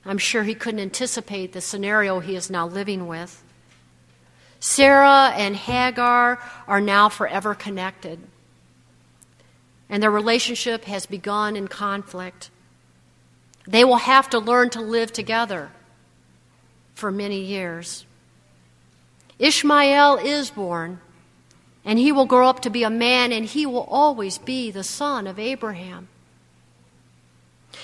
I'm 0.05 0.19
sure 0.19 0.45
he 0.45 0.55
couldn't 0.55 0.81
anticipate 0.81 1.53
the 1.53 1.61
scenario 1.61 2.21
he 2.21 2.37
is 2.37 2.51
now 2.51 2.67
living 2.67 3.07
with. 3.07 3.43
Sarah 4.61 5.33
and 5.35 5.57
Hagar 5.57 6.39
are 6.69 6.81
now 6.81 7.09
forever 7.09 7.55
connected 7.55 8.21
and 9.91 10.03
their 10.03 10.11
relationship 10.11 10.85
has 10.87 11.05
begun 11.05 11.55
in 11.55 11.69
conflict. 11.69 12.49
They 13.67 13.85
will 13.85 13.97
have 13.97 14.31
to 14.31 14.39
learn 14.39 14.71
to 14.71 14.81
live 14.81 15.13
together 15.13 15.71
for 16.95 17.11
many 17.11 17.41
years. 17.41 18.07
Ishmael 19.39 20.17
is 20.17 20.51
born, 20.51 21.01
and 21.85 21.99
he 21.99 22.13
will 22.13 22.25
grow 22.25 22.49
up 22.49 22.61
to 22.61 22.71
be 22.71 22.83
a 22.83 22.91
man, 22.91 23.33
and 23.33 23.45
he 23.45 23.67
will 23.67 23.87
always 23.91 24.39
be 24.39 24.71
the 24.71 24.85
son 24.85 25.27
of 25.27 25.39
Abraham. 25.39 26.09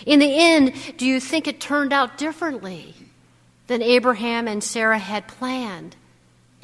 In 0.06 0.18
the 0.18 0.34
end, 0.34 0.72
do 0.96 1.04
you 1.04 1.20
think 1.20 1.46
it 1.46 1.60
turned 1.60 1.92
out 1.92 2.16
differently 2.16 2.94
than 3.66 3.82
Abraham 3.82 4.48
and 4.48 4.64
Sarah 4.64 4.98
had 4.98 5.28
planned? 5.28 5.96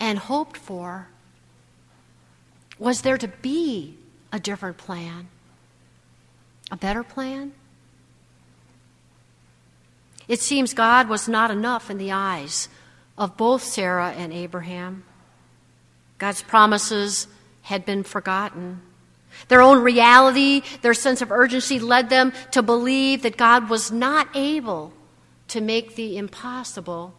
and 0.03 0.19
hoped 0.19 0.57
for? 0.57 1.07
Was 2.77 3.03
there 3.03 3.19
to 3.19 3.29
be 3.29 3.97
a 4.33 4.41
different 4.41 4.77
plan? 4.77 5.29
A 6.73 6.77
better 6.77 7.05
plan? 7.05 7.53
It 10.27 10.41
seems 10.41 10.73
God 10.73 11.09
was 11.09 11.29
not 11.29 11.51
enough 11.51 11.91
in 11.91 11.99
the 11.99 12.13
eyes 12.13 12.71
of 13.19 13.37
both 13.37 13.63
Sarah 13.63 14.13
and 14.17 14.33
Abraham. 14.33 15.05
God's 16.17 16.43
promises 16.43 17.27
had 17.63 17.85
been 17.85 18.03
forgotten. 18.03 18.81
Their 19.49 19.61
own 19.61 19.83
reality, 19.83 20.63
their 20.81 20.95
sense 20.95 21.21
of 21.21 21.31
urgency 21.31 21.79
led 21.79 22.09
them 22.09 22.33
to 22.53 22.63
believe 22.63 23.23
that 23.23 23.37
God 23.37 23.69
was 23.69 23.93
not 23.93 24.29
able 24.35 24.95
to 25.49 25.61
make 25.61 25.95
the 25.95 26.17
impossible 26.17 27.13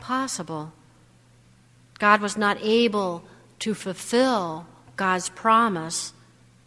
possible. 0.00 0.72
God 2.00 2.20
was 2.20 2.36
not 2.36 2.58
able 2.60 3.22
to 3.60 3.74
fulfill 3.74 4.66
God's 4.96 5.28
promise 5.28 6.12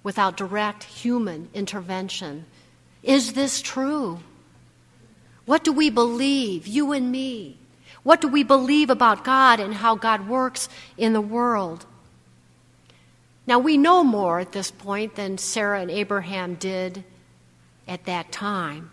without 0.03 0.37
direct 0.37 0.83
human 0.83 1.49
intervention. 1.53 2.45
Is 3.03 3.33
this 3.33 3.61
true? 3.61 4.19
What 5.45 5.63
do 5.63 5.71
we 5.71 5.89
believe, 5.89 6.67
you 6.67 6.91
and 6.91 7.11
me? 7.11 7.57
What 8.03 8.21
do 8.21 8.27
we 8.27 8.43
believe 8.43 8.89
about 8.89 9.23
God 9.23 9.59
and 9.59 9.73
how 9.73 9.95
God 9.95 10.27
works 10.27 10.69
in 10.97 11.13
the 11.13 11.21
world? 11.21 11.85
Now, 13.45 13.59
we 13.59 13.77
know 13.77 14.03
more 14.03 14.39
at 14.39 14.51
this 14.51 14.71
point 14.71 15.15
than 15.15 15.37
Sarah 15.37 15.81
and 15.81 15.91
Abraham 15.91 16.55
did 16.55 17.03
at 17.87 18.05
that 18.05 18.31
time. 18.31 18.91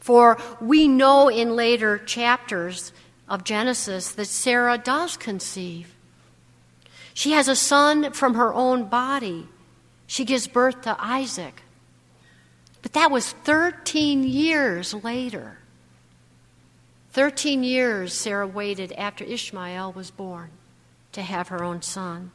For 0.00 0.38
we 0.60 0.88
know 0.88 1.28
in 1.28 1.54
later 1.54 1.98
chapters 1.98 2.92
of 3.28 3.44
Genesis 3.44 4.10
that 4.12 4.26
Sarah 4.26 4.76
does 4.76 5.16
conceive. 5.16 5.94
She 7.14 7.32
has 7.32 7.48
a 7.48 7.54
son 7.54 8.12
from 8.12 8.34
her 8.34 8.52
own 8.52 8.84
body. 8.86 9.46
She 10.12 10.26
gives 10.26 10.46
birth 10.46 10.82
to 10.82 10.94
Isaac. 10.98 11.62
But 12.82 12.92
that 12.92 13.10
was 13.10 13.32
13 13.32 14.24
years 14.24 14.92
later. 14.92 15.56
13 17.12 17.64
years 17.64 18.12
Sarah 18.12 18.46
waited 18.46 18.92
after 18.92 19.24
Ishmael 19.24 19.90
was 19.92 20.10
born 20.10 20.50
to 21.12 21.22
have 21.22 21.48
her 21.48 21.64
own 21.64 21.80
son. 21.80 22.30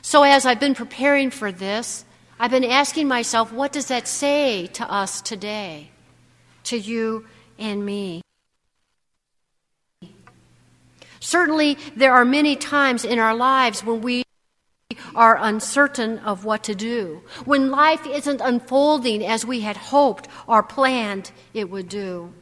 So, 0.00 0.22
as 0.22 0.46
I've 0.46 0.60
been 0.60 0.76
preparing 0.76 1.32
for 1.32 1.50
this, 1.50 2.04
I've 2.38 2.52
been 2.52 2.62
asking 2.62 3.08
myself, 3.08 3.52
what 3.52 3.72
does 3.72 3.86
that 3.86 4.06
say 4.06 4.68
to 4.74 4.88
us 4.88 5.20
today, 5.20 5.90
to 6.64 6.78
you 6.78 7.26
and 7.58 7.84
me? 7.84 8.22
Certainly, 11.18 11.78
there 11.96 12.12
are 12.12 12.24
many 12.24 12.54
times 12.54 13.04
in 13.04 13.18
our 13.18 13.34
lives 13.34 13.82
when 13.82 14.00
we 14.00 14.23
are 15.14 15.38
uncertain 15.40 16.18
of 16.20 16.44
what 16.44 16.64
to 16.64 16.74
do, 16.74 17.22
when 17.44 17.70
life 17.70 18.06
isn't 18.06 18.40
unfolding 18.40 19.24
as 19.24 19.44
we 19.44 19.60
had 19.60 19.76
hoped 19.76 20.28
or 20.46 20.62
planned 20.62 21.30
it 21.52 21.70
would 21.70 21.88
do. 21.88 22.32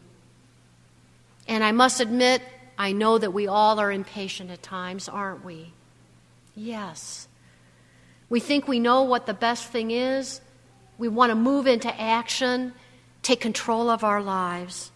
And 1.46 1.62
I 1.62 1.72
must 1.72 2.00
admit, 2.00 2.42
I 2.78 2.92
know 2.92 3.18
that 3.18 3.32
we 3.32 3.46
all 3.46 3.78
are 3.78 3.92
impatient 3.92 4.50
at 4.50 4.62
times, 4.62 5.08
aren't 5.08 5.44
we? 5.44 5.72
Yes. 6.54 7.28
We 8.28 8.40
think 8.40 8.66
we 8.66 8.80
know 8.80 9.02
what 9.02 9.26
the 9.26 9.34
best 9.34 9.68
thing 9.68 9.90
is. 9.90 10.40
We 10.99 11.08
want 11.08 11.30
to 11.30 11.37
move 11.37 11.66
into 11.66 12.00
action, 12.00 12.72
take 13.22 13.40
control 13.40 13.90
of 13.90 14.04
our 14.04 14.22
lives. 14.22 14.90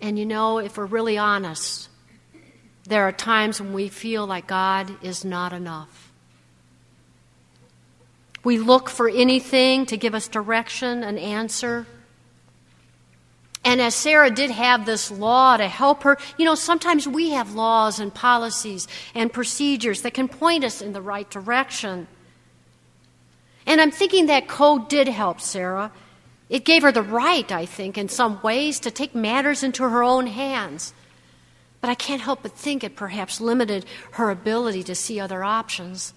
And 0.00 0.18
you 0.18 0.26
know, 0.26 0.58
if 0.58 0.76
we're 0.76 0.86
really 0.86 1.16
honest, 1.16 1.88
there 2.84 3.04
are 3.04 3.12
times 3.12 3.60
when 3.60 3.72
we 3.72 3.88
feel 3.88 4.26
like 4.26 4.46
God 4.46 4.90
is 5.02 5.24
not 5.24 5.52
enough. 5.52 6.12
We 8.44 8.58
look 8.58 8.88
for 8.88 9.08
anything 9.08 9.86
to 9.86 9.96
give 9.96 10.14
us 10.14 10.26
direction, 10.26 11.04
an 11.04 11.16
answer. 11.16 11.86
And 13.64 13.80
as 13.80 13.94
Sarah 13.94 14.30
did 14.30 14.50
have 14.50 14.84
this 14.84 15.12
law 15.12 15.56
to 15.56 15.68
help 15.68 16.02
her, 16.02 16.18
you 16.36 16.44
know, 16.44 16.56
sometimes 16.56 17.06
we 17.06 17.30
have 17.30 17.54
laws 17.54 18.00
and 18.00 18.12
policies 18.12 18.88
and 19.14 19.32
procedures 19.32 20.02
that 20.02 20.14
can 20.14 20.26
point 20.26 20.64
us 20.64 20.82
in 20.82 20.92
the 20.92 21.02
right 21.02 21.30
direction. 21.30 22.08
And 23.64 23.80
I'm 23.80 23.92
thinking 23.92 24.26
that 24.26 24.48
code 24.48 24.88
did 24.88 25.06
help 25.06 25.40
Sarah. 25.40 25.92
It 26.48 26.64
gave 26.64 26.82
her 26.82 26.90
the 26.90 27.02
right, 27.02 27.50
I 27.52 27.64
think, 27.64 27.96
in 27.96 28.08
some 28.08 28.42
ways, 28.42 28.80
to 28.80 28.90
take 28.90 29.14
matters 29.14 29.62
into 29.62 29.88
her 29.88 30.02
own 30.02 30.26
hands. 30.26 30.92
But 31.82 31.90
I 31.90 31.94
can't 31.94 32.22
help 32.22 32.42
but 32.42 32.52
think 32.52 32.82
it 32.82 32.96
perhaps 32.96 33.42
limited 33.42 33.84
her 34.12 34.30
ability 34.30 34.82
to 34.84 34.94
see 34.94 35.20
other 35.20 35.44
options. 35.44 36.14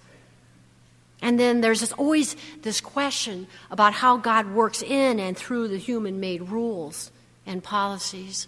And 1.20 1.38
then 1.38 1.60
there's 1.60 1.92
always 1.92 2.36
this 2.62 2.80
question 2.80 3.48
about 3.70 3.94
how 3.94 4.16
God 4.16 4.52
works 4.52 4.80
in 4.80 5.20
and 5.20 5.36
through 5.36 5.68
the 5.68 5.76
human 5.76 6.20
made 6.20 6.42
rules 6.42 7.10
and 7.44 7.62
policies. 7.62 8.46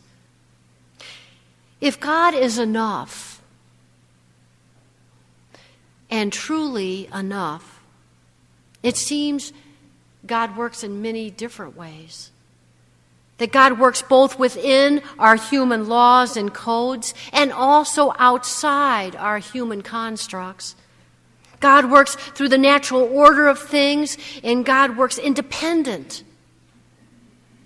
If 1.81 1.99
God 1.99 2.35
is 2.35 2.59
enough, 2.59 3.43
and 6.11 6.33
truly 6.33 7.09
enough, 7.13 7.83
it 8.83 8.97
seems 8.97 9.53
God 10.27 10.57
works 10.57 10.83
in 10.83 11.03
many 11.03 11.31
different 11.31 11.77
ways. 11.77 12.31
That 13.39 13.53
God 13.53 13.79
works 13.79 14.03
both 14.03 14.39
within 14.39 15.01
our 15.19 15.37
human 15.37 15.89
laws 15.89 16.37
and 16.37 16.53
codes 16.53 17.15
and 17.33 17.53
also 17.53 18.13
outside 18.19 19.15
our 19.17 19.39
human 19.39 19.83
constructs. 19.83 20.75
God 21.61 21.91
works 21.91 22.15
through 22.15 22.49
the 22.49 22.59
natural 22.59 23.03
order 23.03 23.49
of 23.49 23.59
things, 23.59 24.17
and 24.43 24.65
God 24.65 24.97
works 24.97 25.19
independent 25.19 26.23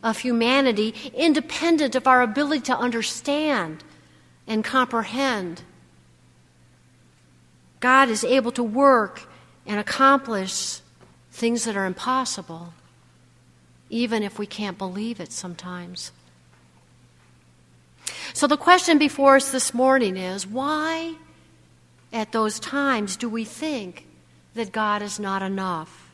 of 0.02 0.18
humanity, 0.18 0.94
independent 1.14 1.94
of 1.94 2.06
our 2.06 2.22
ability 2.22 2.62
to 2.62 2.76
understand 2.76 3.84
and 4.46 4.64
comprehend. 4.64 5.62
God 7.80 8.08
is 8.08 8.24
able 8.24 8.52
to 8.52 8.62
work 8.62 9.28
and 9.66 9.78
accomplish 9.78 10.80
things 11.30 11.64
that 11.64 11.76
are 11.76 11.86
impossible, 11.86 12.72
even 13.92 14.22
if 14.22 14.38
we 14.38 14.46
can't 14.46 14.78
believe 14.78 15.20
it 15.20 15.30
sometimes. 15.30 16.10
So, 18.32 18.46
the 18.46 18.56
question 18.56 18.96
before 18.96 19.36
us 19.36 19.52
this 19.52 19.74
morning 19.74 20.16
is 20.16 20.46
why, 20.46 21.14
at 22.12 22.32
those 22.32 22.58
times, 22.58 23.16
do 23.16 23.28
we 23.28 23.44
think 23.44 24.06
that 24.54 24.72
God 24.72 25.02
is 25.02 25.20
not 25.20 25.42
enough? 25.42 26.10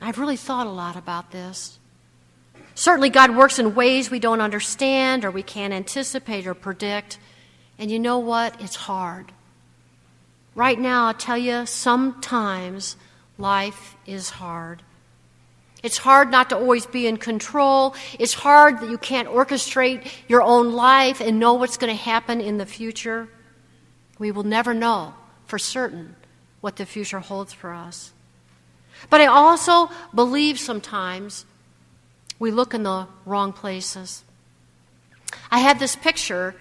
I've 0.00 0.18
really 0.18 0.36
thought 0.36 0.66
a 0.66 0.70
lot 0.70 0.94
about 0.94 1.30
this. 1.30 1.78
Certainly, 2.74 3.08
God 3.08 3.34
works 3.34 3.58
in 3.58 3.74
ways 3.74 4.10
we 4.10 4.20
don't 4.20 4.42
understand 4.42 5.24
or 5.24 5.30
we 5.30 5.42
can't 5.42 5.72
anticipate 5.72 6.46
or 6.46 6.52
predict. 6.54 7.18
And 7.78 7.90
you 7.90 7.98
know 7.98 8.18
what? 8.18 8.60
It's 8.60 8.76
hard. 8.76 9.32
Right 10.54 10.78
now, 10.78 11.06
I'll 11.06 11.14
tell 11.14 11.38
you, 11.38 11.64
sometimes 11.64 12.96
life 13.38 13.96
is 14.06 14.28
hard. 14.30 14.82
It's 15.84 15.98
hard 15.98 16.30
not 16.30 16.48
to 16.48 16.56
always 16.56 16.86
be 16.86 17.06
in 17.06 17.18
control. 17.18 17.94
It's 18.18 18.32
hard 18.32 18.80
that 18.80 18.88
you 18.88 18.96
can't 18.96 19.28
orchestrate 19.28 20.10
your 20.26 20.42
own 20.42 20.72
life 20.72 21.20
and 21.20 21.38
know 21.38 21.52
what's 21.54 21.76
going 21.76 21.94
to 21.94 22.02
happen 22.02 22.40
in 22.40 22.56
the 22.56 22.64
future. 22.64 23.28
We 24.18 24.30
will 24.30 24.44
never 24.44 24.72
know 24.72 25.12
for 25.44 25.58
certain 25.58 26.16
what 26.62 26.76
the 26.76 26.86
future 26.86 27.18
holds 27.18 27.52
for 27.52 27.74
us. 27.74 28.14
But 29.10 29.20
I 29.20 29.26
also 29.26 29.90
believe 30.14 30.58
sometimes 30.58 31.44
we 32.38 32.50
look 32.50 32.72
in 32.72 32.82
the 32.82 33.06
wrong 33.26 33.52
places. 33.52 34.24
I 35.50 35.58
have 35.58 35.78
this 35.78 35.96
picture 35.96 36.54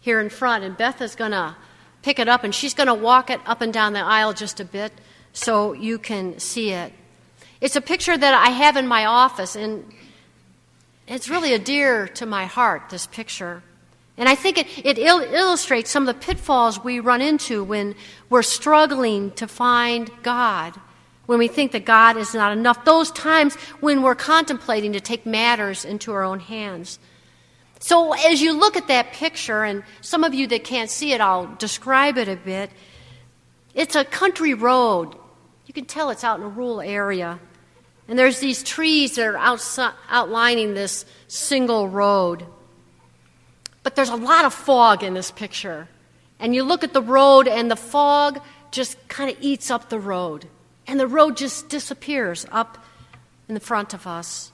here 0.00 0.18
in 0.18 0.30
front, 0.30 0.64
and 0.64 0.74
Beth 0.78 1.02
is 1.02 1.14
going 1.14 1.32
to 1.32 1.56
pick 2.00 2.18
it 2.18 2.26
up 2.26 2.42
and 2.42 2.54
she's 2.54 2.72
going 2.72 2.86
to 2.86 2.94
walk 2.94 3.28
it 3.28 3.40
up 3.44 3.60
and 3.60 3.70
down 3.70 3.92
the 3.92 4.00
aisle 4.00 4.32
just 4.32 4.60
a 4.60 4.64
bit 4.64 4.92
so 5.34 5.74
you 5.74 5.98
can 5.98 6.38
see 6.38 6.70
it. 6.70 6.94
It's 7.62 7.76
a 7.76 7.80
picture 7.80 8.18
that 8.18 8.34
I 8.34 8.50
have 8.50 8.76
in 8.76 8.88
my 8.88 9.04
office, 9.04 9.54
and 9.54 9.84
it's 11.06 11.28
really 11.28 11.54
a 11.54 11.60
dear 11.60 12.08
to 12.08 12.26
my 12.26 12.46
heart, 12.46 12.90
this 12.90 13.06
picture. 13.06 13.62
And 14.18 14.28
I 14.28 14.34
think 14.34 14.58
it, 14.58 14.66
it 14.84 14.98
il- 14.98 15.32
illustrates 15.32 15.88
some 15.88 16.08
of 16.08 16.12
the 16.12 16.26
pitfalls 16.26 16.82
we 16.82 16.98
run 16.98 17.22
into 17.22 17.62
when 17.62 17.94
we're 18.28 18.42
struggling 18.42 19.30
to 19.32 19.46
find 19.46 20.10
God 20.24 20.74
when 21.26 21.38
we 21.38 21.46
think 21.46 21.70
that 21.70 21.84
God 21.84 22.16
is 22.16 22.34
not 22.34 22.50
enough, 22.50 22.84
those 22.84 23.12
times 23.12 23.54
when 23.78 24.02
we're 24.02 24.16
contemplating 24.16 24.92
to 24.94 25.00
take 25.00 25.24
matters 25.24 25.84
into 25.84 26.12
our 26.12 26.24
own 26.24 26.40
hands. 26.40 26.98
So, 27.78 28.12
as 28.12 28.42
you 28.42 28.58
look 28.58 28.76
at 28.76 28.88
that 28.88 29.12
picture, 29.12 29.62
and 29.62 29.84
some 30.00 30.24
of 30.24 30.34
you 30.34 30.48
that 30.48 30.64
can't 30.64 30.90
see 30.90 31.12
it, 31.12 31.20
I'll 31.20 31.46
describe 31.54 32.18
it 32.18 32.28
a 32.28 32.34
bit. 32.34 32.70
It's 33.72 33.94
a 33.94 34.04
country 34.04 34.52
road. 34.52 35.14
You 35.66 35.72
can 35.72 35.84
tell 35.84 36.10
it's 36.10 36.24
out 36.24 36.40
in 36.40 36.44
a 36.44 36.48
rural 36.48 36.80
area. 36.80 37.38
And 38.08 38.18
there's 38.18 38.40
these 38.40 38.62
trees 38.62 39.16
that 39.16 39.26
are 39.26 39.36
outside, 39.36 39.94
outlining 40.10 40.74
this 40.74 41.04
single 41.28 41.88
road. 41.88 42.44
But 43.82 43.96
there's 43.96 44.08
a 44.08 44.16
lot 44.16 44.44
of 44.44 44.52
fog 44.52 45.02
in 45.02 45.14
this 45.14 45.30
picture. 45.30 45.88
And 46.38 46.54
you 46.54 46.64
look 46.64 46.84
at 46.84 46.92
the 46.92 47.02
road, 47.02 47.46
and 47.46 47.70
the 47.70 47.76
fog 47.76 48.40
just 48.70 48.96
kind 49.08 49.30
of 49.30 49.36
eats 49.40 49.70
up 49.70 49.88
the 49.88 50.00
road. 50.00 50.46
And 50.86 50.98
the 50.98 51.06
road 51.06 51.36
just 51.36 51.68
disappears 51.68 52.46
up 52.50 52.84
in 53.48 53.54
the 53.54 53.60
front 53.60 53.94
of 53.94 54.06
us. 54.06 54.50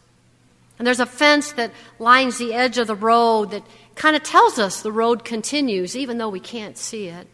And 0.78 0.86
there's 0.86 1.00
a 1.00 1.06
fence 1.06 1.52
that 1.52 1.72
lines 1.98 2.38
the 2.38 2.54
edge 2.54 2.78
of 2.78 2.86
the 2.86 2.94
road 2.94 3.50
that 3.50 3.64
kind 3.94 4.14
of 4.14 4.22
tells 4.22 4.58
us 4.58 4.82
the 4.82 4.92
road 4.92 5.24
continues, 5.24 5.96
even 5.96 6.18
though 6.18 6.28
we 6.28 6.40
can't 6.40 6.78
see 6.78 7.08
it. 7.08 7.26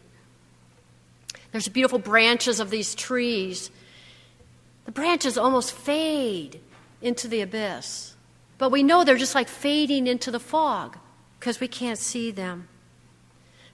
There's 1.51 1.67
beautiful 1.67 1.99
branches 1.99 2.59
of 2.59 2.69
these 2.69 2.95
trees. 2.95 3.69
The 4.85 4.91
branches 4.91 5.37
almost 5.37 5.73
fade 5.73 6.61
into 7.01 7.27
the 7.27 7.41
abyss. 7.41 8.15
But 8.57 8.71
we 8.71 8.83
know 8.83 9.03
they're 9.03 9.17
just 9.17 9.35
like 9.35 9.47
fading 9.47 10.07
into 10.07 10.31
the 10.31 10.39
fog 10.39 10.97
because 11.39 11.59
we 11.59 11.67
can't 11.67 11.99
see 11.99 12.31
them. 12.31 12.67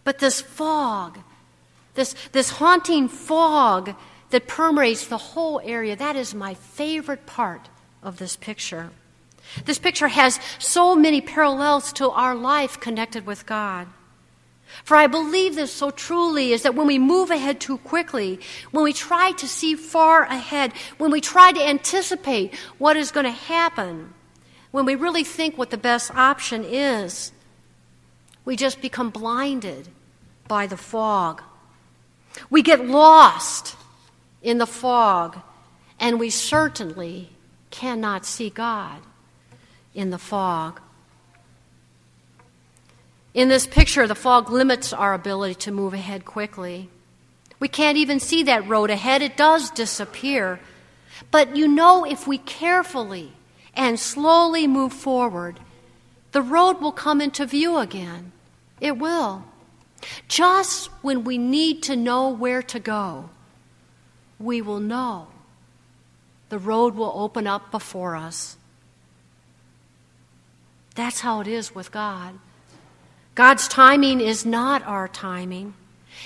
But 0.03 0.19
this 0.19 0.41
fog, 0.41 1.19
this, 1.93 2.15
this 2.31 2.51
haunting 2.51 3.07
fog 3.07 3.95
that 4.31 4.47
permeates 4.47 5.05
the 5.05 5.17
whole 5.17 5.61
area, 5.63 5.95
that 5.95 6.15
is 6.15 6.33
my 6.33 6.53
favorite 6.53 7.25
part 7.25 7.69
of 8.01 8.17
this 8.17 8.35
picture. 8.35 8.89
This 9.65 9.79
picture 9.79 10.07
has 10.07 10.39
so 10.59 10.95
many 10.95 11.21
parallels 11.21 11.93
to 11.93 12.09
our 12.09 12.33
life 12.35 12.79
connected 12.79 13.25
with 13.25 13.45
God. 13.45 13.87
For 14.83 14.97
I 14.97 15.07
believe 15.07 15.55
this 15.55 15.71
so 15.71 15.91
truly 15.91 16.53
is 16.53 16.63
that 16.63 16.75
when 16.75 16.87
we 16.87 16.97
move 16.97 17.29
ahead 17.29 17.59
too 17.59 17.77
quickly, 17.79 18.39
when 18.71 18.83
we 18.83 18.93
try 18.93 19.31
to 19.33 19.47
see 19.47 19.75
far 19.75 20.23
ahead, 20.23 20.73
when 20.97 21.11
we 21.11 21.21
try 21.21 21.51
to 21.51 21.67
anticipate 21.67 22.55
what 22.77 22.97
is 22.97 23.11
going 23.11 23.25
to 23.25 23.31
happen, 23.31 24.13
when 24.71 24.85
we 24.85 24.95
really 24.95 25.23
think 25.23 25.57
what 25.57 25.69
the 25.69 25.77
best 25.77 26.11
option 26.15 26.63
is, 26.63 27.31
we 28.45 28.55
just 28.55 28.81
become 28.81 29.09
blinded 29.09 29.87
by 30.47 30.67
the 30.67 30.77
fog. 30.77 31.41
We 32.49 32.61
get 32.61 32.85
lost 32.85 33.75
in 34.41 34.57
the 34.57 34.65
fog, 34.65 35.39
and 35.99 36.19
we 36.19 36.29
certainly 36.29 37.29
cannot 37.69 38.25
see 38.25 38.49
God 38.49 39.01
in 39.93 40.09
the 40.09 40.17
fog. 40.17 40.81
In 43.33 43.47
this 43.47 43.65
picture, 43.65 44.07
the 44.07 44.15
fog 44.15 44.49
limits 44.49 44.91
our 44.91 45.13
ability 45.13 45.55
to 45.55 45.71
move 45.71 45.93
ahead 45.93 46.25
quickly. 46.25 46.89
We 47.59 47.67
can't 47.67 47.97
even 47.97 48.19
see 48.19 48.43
that 48.43 48.67
road 48.67 48.89
ahead, 48.89 49.21
it 49.21 49.37
does 49.37 49.69
disappear. 49.71 50.59
But 51.29 51.55
you 51.55 51.67
know, 51.67 52.05
if 52.05 52.27
we 52.27 52.39
carefully 52.39 53.33
and 53.73 53.99
slowly 53.99 54.67
move 54.67 54.91
forward, 54.91 55.59
the 56.31 56.41
road 56.41 56.81
will 56.81 56.91
come 56.91 57.21
into 57.21 57.45
view 57.45 57.77
again. 57.77 58.31
It 58.79 58.97
will. 58.97 59.45
Just 60.27 60.87
when 61.03 61.23
we 61.23 61.37
need 61.37 61.83
to 61.83 61.95
know 61.95 62.29
where 62.29 62.63
to 62.63 62.79
go, 62.79 63.29
we 64.39 64.61
will 64.61 64.79
know. 64.79 65.27
The 66.49 66.57
road 66.59 66.95
will 66.95 67.13
open 67.15 67.47
up 67.47 67.71
before 67.71 68.15
us. 68.15 68.57
That's 70.95 71.21
how 71.21 71.39
it 71.39 71.47
is 71.47 71.73
with 71.73 71.91
God. 71.91 72.39
God's 73.35 73.67
timing 73.67 74.21
is 74.21 74.45
not 74.45 74.83
our 74.85 75.07
timing. 75.07 75.73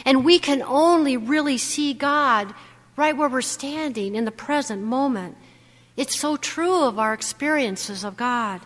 And 0.06 0.26
we 0.26 0.39
can 0.39 0.62
only 0.62 1.18
really 1.18 1.58
see 1.58 1.94
God 1.94 2.54
right 2.98 3.15
where 3.15 3.30
we're 3.30 3.41
standing 3.41 4.15
in 4.15 4.26
the 4.26 4.32
present 4.32 4.82
moment. 4.82 5.38
It's 5.96 6.15
so 6.15 6.36
true 6.36 6.84
of 6.84 7.00
our 7.00 7.13
experiences 7.13 8.04
of 8.04 8.18
God. 8.18 8.62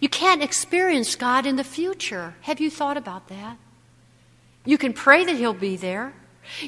You 0.00 0.08
can't 0.08 0.42
experience 0.42 1.16
God 1.16 1.46
in 1.46 1.56
the 1.56 1.64
future. 1.64 2.34
Have 2.42 2.60
you 2.60 2.70
thought 2.70 2.96
about 2.96 3.28
that? 3.28 3.56
You 4.64 4.78
can 4.78 4.92
pray 4.92 5.24
that 5.24 5.36
He'll 5.36 5.54
be 5.54 5.76
there. 5.76 6.12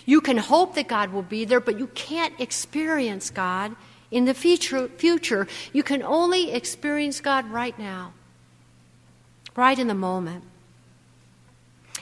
You 0.05 0.21
can 0.21 0.37
hope 0.37 0.75
that 0.75 0.89
God 0.89 1.13
will 1.13 1.23
be 1.23 1.45
there, 1.45 1.61
but 1.61 1.79
you 1.79 1.89
can't 1.89 2.39
experience 2.41 3.31
God 3.31 3.75
in 4.11 4.25
the 4.25 4.35
future. 4.35 5.47
You 5.73 5.83
can 5.83 6.03
only 6.03 6.53
experience 6.53 7.21
God 7.21 7.51
right 7.51 7.79
now, 7.79 8.13
right 9.57 9.79
in 9.79 9.89
the 9.89 9.95
moment. 9.95 10.45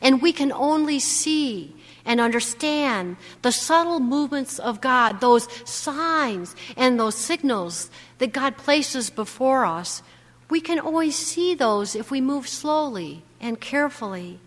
And 0.00 0.20
we 0.20 0.32
can 0.32 0.52
only 0.52 0.98
see 0.98 1.74
and 2.04 2.20
understand 2.20 3.16
the 3.42 3.52
subtle 3.52 4.00
movements 4.00 4.58
of 4.58 4.80
God, 4.80 5.20
those 5.20 5.48
signs 5.68 6.56
and 6.76 6.98
those 6.98 7.14
signals 7.14 7.90
that 8.18 8.32
God 8.32 8.56
places 8.56 9.10
before 9.10 9.64
us. 9.64 10.02
We 10.50 10.60
can 10.60 10.78
always 10.78 11.16
see 11.16 11.54
those 11.54 11.94
if 11.94 12.10
we 12.10 12.20
move 12.20 12.48
slowly 12.48 13.22
and 13.40 13.60
carefully, 13.60 14.40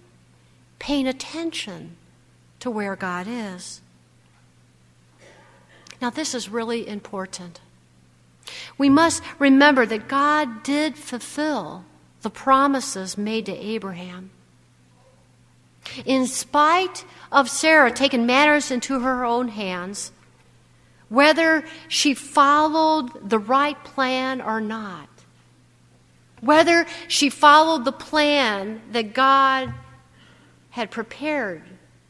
paying 0.79 1.07
attention 1.07 1.95
to 2.59 2.69
where 2.69 2.95
God 2.95 3.27
is. 3.29 3.81
Now, 6.01 6.09
this 6.09 6.35
is 6.35 6.49
really 6.49 6.87
important. 6.87 7.61
We 8.77 8.89
must 8.89 9.23
remember 9.39 9.85
that 9.85 10.07
God 10.07 10.63
did 10.63 10.97
fulfill 10.97 11.85
the 12.25 12.29
promises 12.31 13.19
made 13.19 13.45
to 13.45 13.55
Abraham. 13.55 14.31
In 16.05 16.25
spite 16.25 17.05
of 17.31 17.51
Sarah 17.51 17.91
taking 17.91 18.25
matters 18.25 18.71
into 18.71 19.01
her 19.01 19.23
own 19.23 19.49
hands, 19.49 20.11
whether 21.07 21.63
she 21.87 22.15
followed 22.15 23.29
the 23.29 23.37
right 23.37 23.77
plan 23.83 24.41
or 24.41 24.59
not, 24.59 25.07
whether 26.41 26.87
she 27.07 27.29
followed 27.29 27.85
the 27.85 27.91
plan 27.91 28.81
that 28.91 29.13
God 29.13 29.71
had 30.71 30.89
prepared 30.89 31.61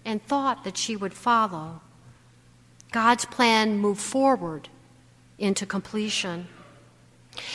and 0.06 0.24
thought 0.24 0.64
that 0.64 0.78
she 0.78 0.96
would 0.96 1.14
follow, 1.14 1.82
God's 2.94 3.26
plan 3.26 3.80
moved 3.80 4.00
forward 4.00 4.70
into 5.38 5.66
completion. 5.66 6.48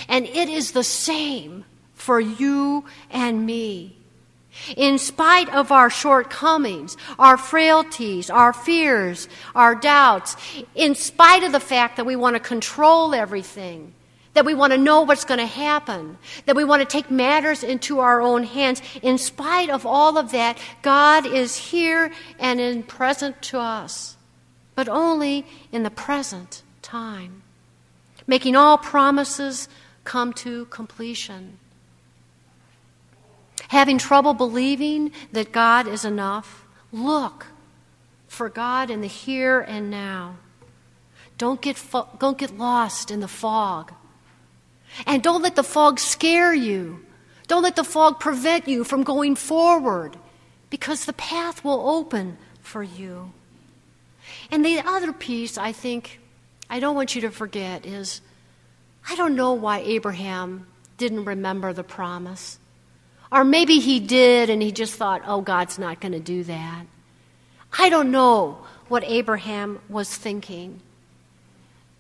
And 0.06 0.26
it 0.26 0.50
is 0.50 0.72
the 0.72 0.84
same 0.84 1.64
for 2.00 2.20
you 2.20 2.84
and 3.10 3.44
me. 3.44 3.96
In 4.76 4.98
spite 4.98 5.48
of 5.50 5.70
our 5.70 5.90
shortcomings, 5.90 6.96
our 7.18 7.36
frailties, 7.36 8.30
our 8.30 8.52
fears, 8.52 9.28
our 9.54 9.74
doubts, 9.74 10.36
in 10.74 10.94
spite 10.94 11.44
of 11.44 11.52
the 11.52 11.60
fact 11.60 11.96
that 11.96 12.06
we 12.06 12.16
want 12.16 12.34
to 12.34 12.40
control 12.40 13.14
everything, 13.14 13.94
that 14.34 14.44
we 14.44 14.54
want 14.54 14.72
to 14.72 14.78
know 14.78 15.02
what's 15.02 15.24
going 15.24 15.38
to 15.38 15.46
happen, 15.46 16.18
that 16.46 16.56
we 16.56 16.64
want 16.64 16.80
to 16.80 16.86
take 16.86 17.10
matters 17.10 17.62
into 17.62 18.00
our 18.00 18.20
own 18.20 18.42
hands, 18.42 18.82
in 19.02 19.18
spite 19.18 19.70
of 19.70 19.86
all 19.86 20.18
of 20.18 20.32
that, 20.32 20.58
God 20.82 21.26
is 21.26 21.56
here 21.56 22.12
and 22.38 22.60
in 22.60 22.82
present 22.82 23.40
to 23.42 23.58
us, 23.58 24.16
but 24.74 24.88
only 24.88 25.46
in 25.70 25.84
the 25.84 25.90
present 25.90 26.62
time, 26.82 27.42
making 28.26 28.56
all 28.56 28.78
promises 28.78 29.68
come 30.04 30.32
to 30.32 30.64
completion 30.66 31.58
having 33.70 33.98
trouble 33.98 34.34
believing 34.34 35.12
that 35.30 35.52
God 35.52 35.86
is 35.86 36.04
enough, 36.04 36.66
look 36.90 37.46
for 38.26 38.48
God 38.48 38.90
in 38.90 39.00
the 39.00 39.06
here 39.06 39.60
and 39.60 39.88
now. 39.88 40.36
Don't 41.38 41.60
get, 41.60 41.76
fo- 41.76 42.08
don't 42.18 42.36
get 42.36 42.58
lost 42.58 43.12
in 43.12 43.20
the 43.20 43.28
fog. 43.28 43.92
And 45.06 45.22
don't 45.22 45.42
let 45.42 45.54
the 45.54 45.62
fog 45.62 46.00
scare 46.00 46.52
you. 46.52 47.06
Don't 47.46 47.62
let 47.62 47.76
the 47.76 47.84
fog 47.84 48.18
prevent 48.18 48.66
you 48.66 48.82
from 48.82 49.04
going 49.04 49.36
forward 49.36 50.16
because 50.68 51.04
the 51.04 51.12
path 51.12 51.62
will 51.62 51.88
open 51.88 52.38
for 52.62 52.82
you. 52.82 53.30
And 54.50 54.64
the 54.64 54.80
other 54.80 55.12
piece 55.12 55.56
I 55.56 55.70
think 55.70 56.18
I 56.68 56.80
don't 56.80 56.96
want 56.96 57.14
you 57.14 57.20
to 57.20 57.30
forget 57.30 57.86
is 57.86 58.20
I 59.08 59.14
don't 59.14 59.36
know 59.36 59.52
why 59.52 59.78
Abraham 59.78 60.66
didn't 60.98 61.24
remember 61.24 61.72
the 61.72 61.84
promise. 61.84 62.59
Or 63.32 63.44
maybe 63.44 63.78
he 63.78 64.00
did 64.00 64.50
and 64.50 64.60
he 64.60 64.72
just 64.72 64.94
thought, 64.94 65.22
oh, 65.26 65.40
God's 65.40 65.78
not 65.78 66.00
going 66.00 66.12
to 66.12 66.20
do 66.20 66.42
that. 66.44 66.84
I 67.78 67.88
don't 67.88 68.10
know 68.10 68.58
what 68.88 69.04
Abraham 69.04 69.80
was 69.88 70.14
thinking. 70.14 70.80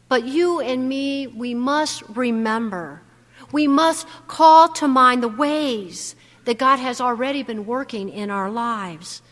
But 0.08 0.24
you 0.24 0.60
and 0.60 0.88
me, 0.88 1.28
we 1.28 1.54
must 1.54 2.02
remember. 2.08 3.00
We 3.52 3.68
must 3.68 4.08
call 4.26 4.68
to 4.74 4.88
mind 4.88 5.22
the 5.22 5.28
ways 5.28 6.16
that 6.46 6.58
God 6.58 6.78
has 6.78 7.00
already 7.00 7.44
been 7.44 7.64
working 7.64 8.08
in 8.08 8.28
our 8.30 8.50
lives. 8.50 9.22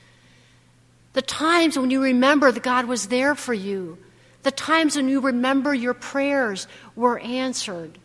The 1.15 1.23
times 1.23 1.77
when 1.77 1.91
you 1.91 2.01
remember 2.01 2.53
that 2.53 2.63
God 2.63 2.85
was 2.85 3.09
there 3.09 3.35
for 3.35 3.55
you. 3.55 3.99
The 4.45 4.53
times 4.53 4.95
when 4.95 5.09
you 5.09 5.21
remember 5.21 5.75
your 5.75 5.95
prayers 5.95 6.69
were 6.95 7.19
answered. 7.19 7.99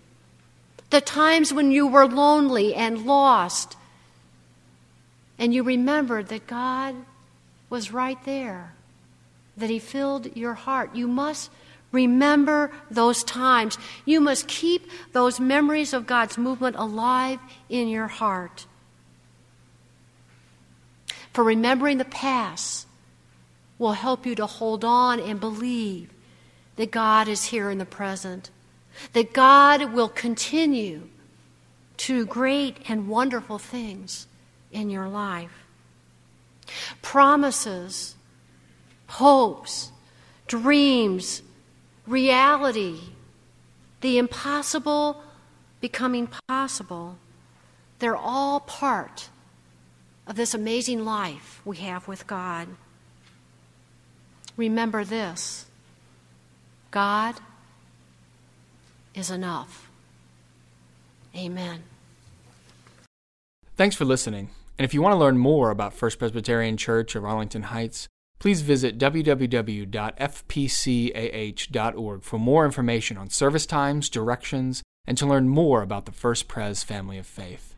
The 0.90 1.02
times 1.02 1.54
when 1.54 1.72
you 1.72 1.86
were 1.86 2.08
lonely 2.08 2.74
and 2.74 3.06
lost 3.06 3.78
and 5.38 5.54
you 5.54 5.64
remembered 5.64 6.28
that 6.28 6.48
God 6.48 6.96
was 7.70 7.92
right 7.92 8.24
there, 8.24 8.74
that 9.58 9.70
He 9.70 9.80
filled 9.80 10.36
your 10.36 10.54
heart. 10.54 10.96
You 10.96 11.08
must 11.08 11.50
remember 11.92 12.72
those 12.92 13.24
times. 13.24 13.78
You 14.06 14.20
must 14.20 14.48
keep 14.48 14.90
those 15.12 15.40
memories 15.40 15.94
of 15.94 16.08
God's 16.08 16.38
movement 16.38 16.76
alive 16.76 17.40
in 17.70 17.88
your 17.88 18.08
heart. 18.08 18.66
For 21.32 21.44
remembering 21.44 21.98
the 21.98 22.06
past 22.06 22.88
will 23.80 23.94
help 23.94 24.26
you 24.26 24.36
to 24.36 24.46
hold 24.46 24.86
on 24.86 25.20
and 25.20 25.40
believe 25.40 26.10
that 26.76 26.92
God 26.92 27.28
is 27.28 27.46
here 27.46 27.70
in 27.70 27.80
the 27.80 27.86
present, 27.86 28.50
that 29.14 29.34
God 29.34 29.94
will 29.94 30.10
continue 30.10 31.10
to 31.98 32.26
great 32.26 32.78
and 32.88 33.08
wonderful 33.08 33.58
things 33.58 34.28
in 34.74 34.90
your 34.90 35.08
life. 35.08 35.66
Promises, 37.02 38.16
hopes, 39.08 39.92
dreams, 40.48 41.42
reality, 42.08 43.00
the 44.02 44.18
impossible 44.18 45.24
becoming 45.80 46.28
possible, 46.48 47.18
they're 48.00 48.18
all 48.18 48.60
part 48.60 49.30
of 50.28 50.36
this 50.36 50.54
amazing 50.54 51.06
life 51.06 51.62
we 51.66 51.78
have 51.78 52.08
with 52.08 52.26
God. 52.28 52.68
Remember 54.56 55.04
this 55.04 55.66
God 56.92 57.36
is 59.14 59.30
enough. 59.30 59.90
Amen. 61.36 61.84
Thanks 63.76 63.96
for 63.96 64.06
listening. 64.06 64.50
And 64.78 64.86
if 64.86 64.94
you 64.94 65.02
want 65.02 65.14
to 65.14 65.20
learn 65.20 65.38
more 65.38 65.70
about 65.70 65.94
First 65.94 66.20
Presbyterian 66.20 66.78
Church 66.78 67.16
of 67.16 67.26
Arlington 67.26 67.64
Heights, 67.64 68.08
please 68.40 68.62
visit 68.62 68.98
www.fpcah.org 68.98 69.44
for 72.24 72.40
more 72.40 72.66
information 72.66 73.18
on 73.18 73.30
service 73.30 73.66
times, 73.66 74.10
directions, 74.10 74.84
and 75.06 75.18
to 75.18 75.26
learn 75.26 75.48
more 75.48 75.82
about 75.82 76.06
the 76.06 76.12
First 76.12 76.48
Pres 76.48 76.84
family 76.84 77.18
of 77.18 77.28
faith. 77.28 77.73